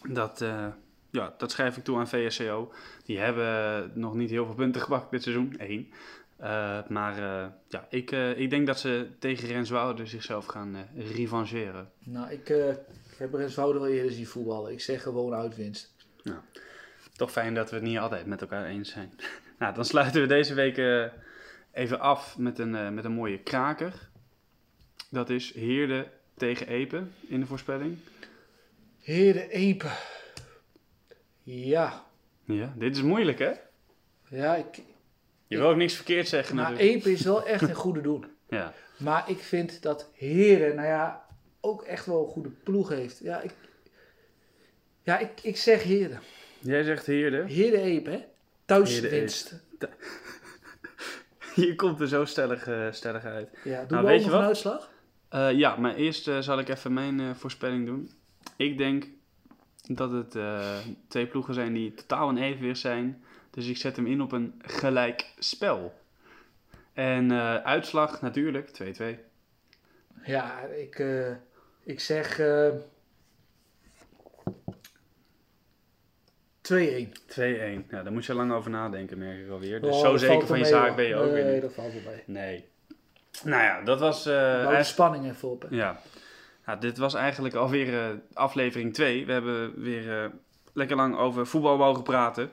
Dat, 0.10 0.46
ja, 1.14 1.34
dat 1.38 1.52
schrijf 1.52 1.78
ik 1.78 1.84
toe 1.84 1.98
aan 1.98 2.08
VSCO. 2.08 2.74
Die 3.06 3.20
hebben 3.20 3.92
nog 3.94 4.14
niet 4.14 4.30
heel 4.30 4.46
veel 4.46 4.56
punten 4.56 4.82
gepakt 4.88 5.12
dit 5.12 5.24
seizoen. 5.24 5.56
Eén. 5.58 5.94
Eh, 6.38 6.88
maar 6.88 7.18
eh, 7.18 7.48
ja, 7.68 7.88
ik, 7.90 8.12
eh, 8.12 8.40
ik 8.40 8.50
denk 8.50 8.68
dat 8.68 8.80
ze 8.80 9.08
tegen 9.20 9.48
Renswoude 9.48 10.06
zichzelf 10.06 10.46
gaan 10.46 10.88
revancheren. 10.96 11.92
nou, 12.00 12.32
ik, 12.32 12.50
ik 12.50 13.18
heb 13.18 13.34
Renswoude 13.34 13.80
wel 13.80 13.88
eerder 13.88 14.12
zien 14.12 14.28
voetballen. 14.28 14.72
Ik 14.72 14.82
zeg 14.82 15.02
gewoon 15.02 15.34
uitwinst. 15.34 15.92
Toch 17.16 17.32
fijn 17.32 17.54
dat 17.54 17.70
we 17.70 17.76
het 17.76 17.86
niet 17.86 17.98
altijd 17.98 18.26
met 18.26 18.42
elkaar 18.42 18.66
eens 18.66 18.92
zijn. 18.92 19.12
nou, 19.60 19.74
dan 19.74 19.86
sluiten 19.86 20.22
we 20.22 20.28
deze 20.28 20.54
week 20.54 20.78
even 21.72 22.00
af 22.00 22.38
met 22.38 22.60
een, 22.60 22.94
met 22.94 23.06
een 23.06 23.12
mooie 23.12 23.40
kraker. 23.40 24.10
Dat 25.10 25.30
is 25.30 25.54
Heerde 25.54 26.08
tegen 26.34 26.68
Epe 26.68 27.04
in 27.28 27.40
de 27.40 27.46
voorspelling. 27.46 27.98
Heerde 29.02 29.50
Epe. 29.50 29.92
Ja, 31.44 32.06
Ja, 32.46 32.74
dit 32.78 32.96
is 32.96 33.02
moeilijk 33.02 33.40
hè? 33.40 33.52
ja 34.30 34.56
ik, 34.56 34.82
Je 35.48 35.58
wil 35.58 35.70
ook 35.70 35.76
niks 35.76 35.94
verkeerd 35.94 36.28
zeggen 36.28 36.56
maar 36.56 36.72
natuurlijk. 36.72 36.98
Epe 36.98 37.12
is 37.12 37.22
wel 37.22 37.46
echt 37.46 37.62
een 37.62 37.76
goede 37.76 38.02
doen. 38.02 38.26
Ja. 38.50 38.74
Maar 38.98 39.30
ik 39.30 39.40
vind 39.40 39.82
dat 39.82 40.10
Heerde, 40.14 40.74
nou 40.74 40.88
ja, 40.88 41.26
ook 41.62 41.82
echt 41.84 42.06
wel 42.06 42.24
een 42.24 42.30
goede 42.32 42.50
ploeg 42.50 42.90
heeft. 42.90 43.20
Ja, 43.20 43.42
ik, 43.42 43.52
ja, 45.02 45.20
ik, 45.20 45.30
ik 45.42 45.58
zeg 45.58 45.84
Heerde. 45.84 46.18
Jij 46.60 46.84
zegt 46.84 47.06
Heerde. 47.06 47.44
Heerde 47.48 47.82
Epe, 47.82 48.10
hè? 48.10 48.20
Thuiswinst. 48.66 49.54
Je 51.56 51.76
komt 51.76 52.00
er 52.00 52.08
zo 52.08 52.26
stellig, 52.26 52.68
eh, 52.68 52.88
stellig 52.92 53.24
uit. 53.24 53.50
Ja, 53.64 53.80
doen 53.80 53.88
Nou, 53.98 54.06
we 54.08 54.14
ook 54.14 54.22
nog 54.22 54.34
een 54.34 54.46
uitslag? 54.46 54.92
Eh, 55.30 55.52
ja, 55.52 55.76
maar 55.76 55.96
eerst 55.96 56.28
eh, 56.28 56.40
zal 56.40 56.60
ik 56.60 56.70
even 56.70 56.94
mijn 56.94 57.36
voorspelling 57.36 57.86
doen. 57.86 58.12
Ik 58.58 58.78
denk 58.78 59.06
dat 59.88 60.12
het 60.12 60.36
eh, 60.36 60.78
twee 61.08 61.28
ploegen 61.28 61.54
zijn 61.54 61.74
die 61.74 61.94
totaal 61.94 62.30
in 62.30 62.38
evenwicht 62.38 62.80
zijn. 62.80 63.24
Dus 63.50 63.68
ik 63.68 63.78
zet 63.78 63.96
hem 63.96 64.08
in 64.08 64.22
op 64.22 64.32
een 64.32 64.62
gelijk 64.66 65.34
spel. 65.40 65.94
En 66.94 67.32
eh, 67.32 67.56
uitslag 67.56 68.22
natuurlijk 68.22 68.70
2-2. 69.02 69.04
Ja, 70.24 70.60
ik, 70.60 71.00
eh, 71.00 71.32
ik 71.84 72.00
zeg 72.00 72.40
eh 72.40 72.70
2-1. 76.62 77.12
2-1. 77.28 77.86
Ja, 77.90 78.04
daar 78.04 78.12
moet 78.12 78.26
je 78.26 78.34
lang 78.34 78.52
over 78.52 78.72
nadenken, 78.72 79.18
merk 79.18 79.40
ik 79.46 79.50
alweer. 79.50 79.82
Dus 79.82 79.96
Oh, 79.96 80.00
zo 80.02 80.18
zeker 80.18 80.48
van 80.48 80.60
je 80.60 80.66
zaak 80.66 80.88
hoor. 80.88 80.96
ben 80.96 81.06
je 81.06 81.16
ook 81.16 81.32
weer 81.32 81.44
Nee, 81.44 81.62
dat 81.62 81.74
valt 81.74 81.94
wel 81.94 82.02
mee. 82.06 82.24
Nee. 82.26 82.66
Nou 83.44 83.64
ja, 83.64 83.82
dat 83.82 84.00
was... 84.00 84.24
de 84.24 84.34
eigenlijk- 84.36 84.84
spanning 84.86 85.26
even 85.30 85.50
op. 85.50 85.62
hè. 85.62 85.68
Ja. 85.76 86.00
Nou, 86.66 86.80
dit 86.80 86.98
was 86.98 87.14
eigenlijk 87.14 87.56
alweer 87.56 87.88
uh, 87.94 88.06
aflevering 88.34 88.94
2. 88.94 89.26
We 89.26 89.32
hebben 89.32 89.82
weer 89.82 90.24
uh, 90.24 90.30
lekker 90.74 90.96
lang 90.96 91.18
over 91.18 91.48
voetbal 91.48 91.78
mogen 91.78 92.04
praten. 92.04 92.52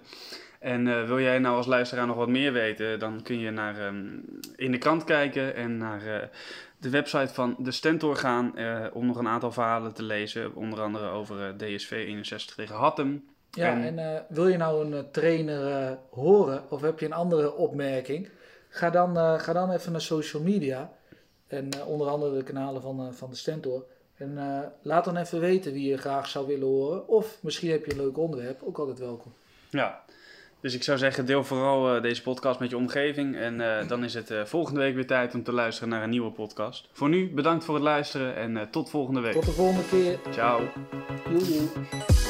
En 0.58 0.86
uh, 0.86 1.06
wil 1.06 1.20
jij 1.20 1.38
nou 1.38 1.56
als 1.56 1.66
luisteraar 1.66 2.06
nog 2.06 2.16
wat 2.16 2.28
meer 2.28 2.52
weten, 2.52 2.98
dan 2.98 3.22
kun 3.22 3.38
je 3.38 3.50
naar 3.50 3.86
um, 3.86 4.24
in 4.56 4.72
de 4.72 4.78
krant 4.78 5.04
kijken 5.04 5.54
en 5.54 5.76
naar 5.76 6.30
de 6.78 6.90
website 6.90 7.34
van 7.34 7.56
de 7.58 7.70
Stentor 7.70 8.16
gaan 8.16 8.54
om 8.92 9.06
nog 9.06 9.16
een 9.16 9.28
aantal 9.28 9.52
verhalen 9.52 9.94
te 9.94 10.02
lezen. 10.02 10.54
Onder 10.54 10.80
andere 10.80 11.08
over 11.08 11.56
DSV 11.56 11.90
61 11.90 12.54
tegen 12.54 12.74
Hattem. 12.74 13.24
Ja, 13.50 13.72
en, 13.72 13.98
en 13.98 14.26
wil 14.28 14.48
je 14.48 14.56
nou 14.56 14.94
een 14.94 15.10
trainer 15.10 15.98
horen 16.10 16.70
of 16.70 16.80
heb 16.80 16.98
je 16.98 17.06
een 17.06 17.12
andere 17.12 17.54
opmerking? 17.54 18.28
Ga 18.68 18.90
dan, 18.90 19.40
ga 19.40 19.52
dan 19.52 19.70
even 19.70 19.92
naar 19.92 20.00
social 20.00 20.42
media. 20.42 20.92
En 21.46 21.68
onder 21.86 22.08
andere 22.08 22.36
de 22.36 22.42
kanalen 22.42 22.82
van, 22.82 23.14
van 23.14 23.30
de 23.30 23.36
Stentor. 23.36 23.84
En 24.20 24.34
uh, 24.36 24.58
laat 24.82 25.04
dan 25.04 25.16
even 25.16 25.40
weten 25.40 25.72
wie 25.72 25.88
je 25.88 25.96
graag 25.96 26.28
zou 26.28 26.46
willen 26.46 26.66
horen. 26.66 27.08
Of 27.08 27.38
misschien 27.42 27.70
heb 27.70 27.84
je 27.84 27.92
een 27.92 28.00
leuk 28.00 28.18
onderwerp, 28.18 28.62
ook 28.62 28.78
altijd 28.78 28.98
welkom. 28.98 29.32
Ja, 29.70 30.04
dus 30.60 30.74
ik 30.74 30.82
zou 30.82 30.98
zeggen, 30.98 31.26
deel 31.26 31.44
vooral 31.44 31.96
uh, 31.96 32.02
deze 32.02 32.22
podcast 32.22 32.60
met 32.60 32.70
je 32.70 32.76
omgeving. 32.76 33.36
En 33.36 33.60
uh, 33.60 33.88
dan 33.88 34.04
is 34.04 34.14
het 34.14 34.32
volgende 34.44 34.80
week 34.80 34.94
weer 34.94 35.06
tijd 35.06 35.34
om 35.34 35.42
te 35.42 35.52
luisteren 35.52 35.88
naar 35.88 36.02
een 36.02 36.10
nieuwe 36.10 36.30
podcast. 36.30 36.88
Voor 36.92 37.08
nu, 37.08 37.30
bedankt 37.34 37.64
voor 37.64 37.74
het 37.74 37.84
luisteren 37.84 38.36
en 38.36 38.70
tot 38.70 38.90
volgende 38.90 39.20
week. 39.20 39.32
Tot 39.32 39.44
de 39.44 39.52
volgende 39.52 39.88
keer. 39.88 40.18
Ciao. 40.30 40.68
Joe, 41.30 41.38
We 41.38 42.29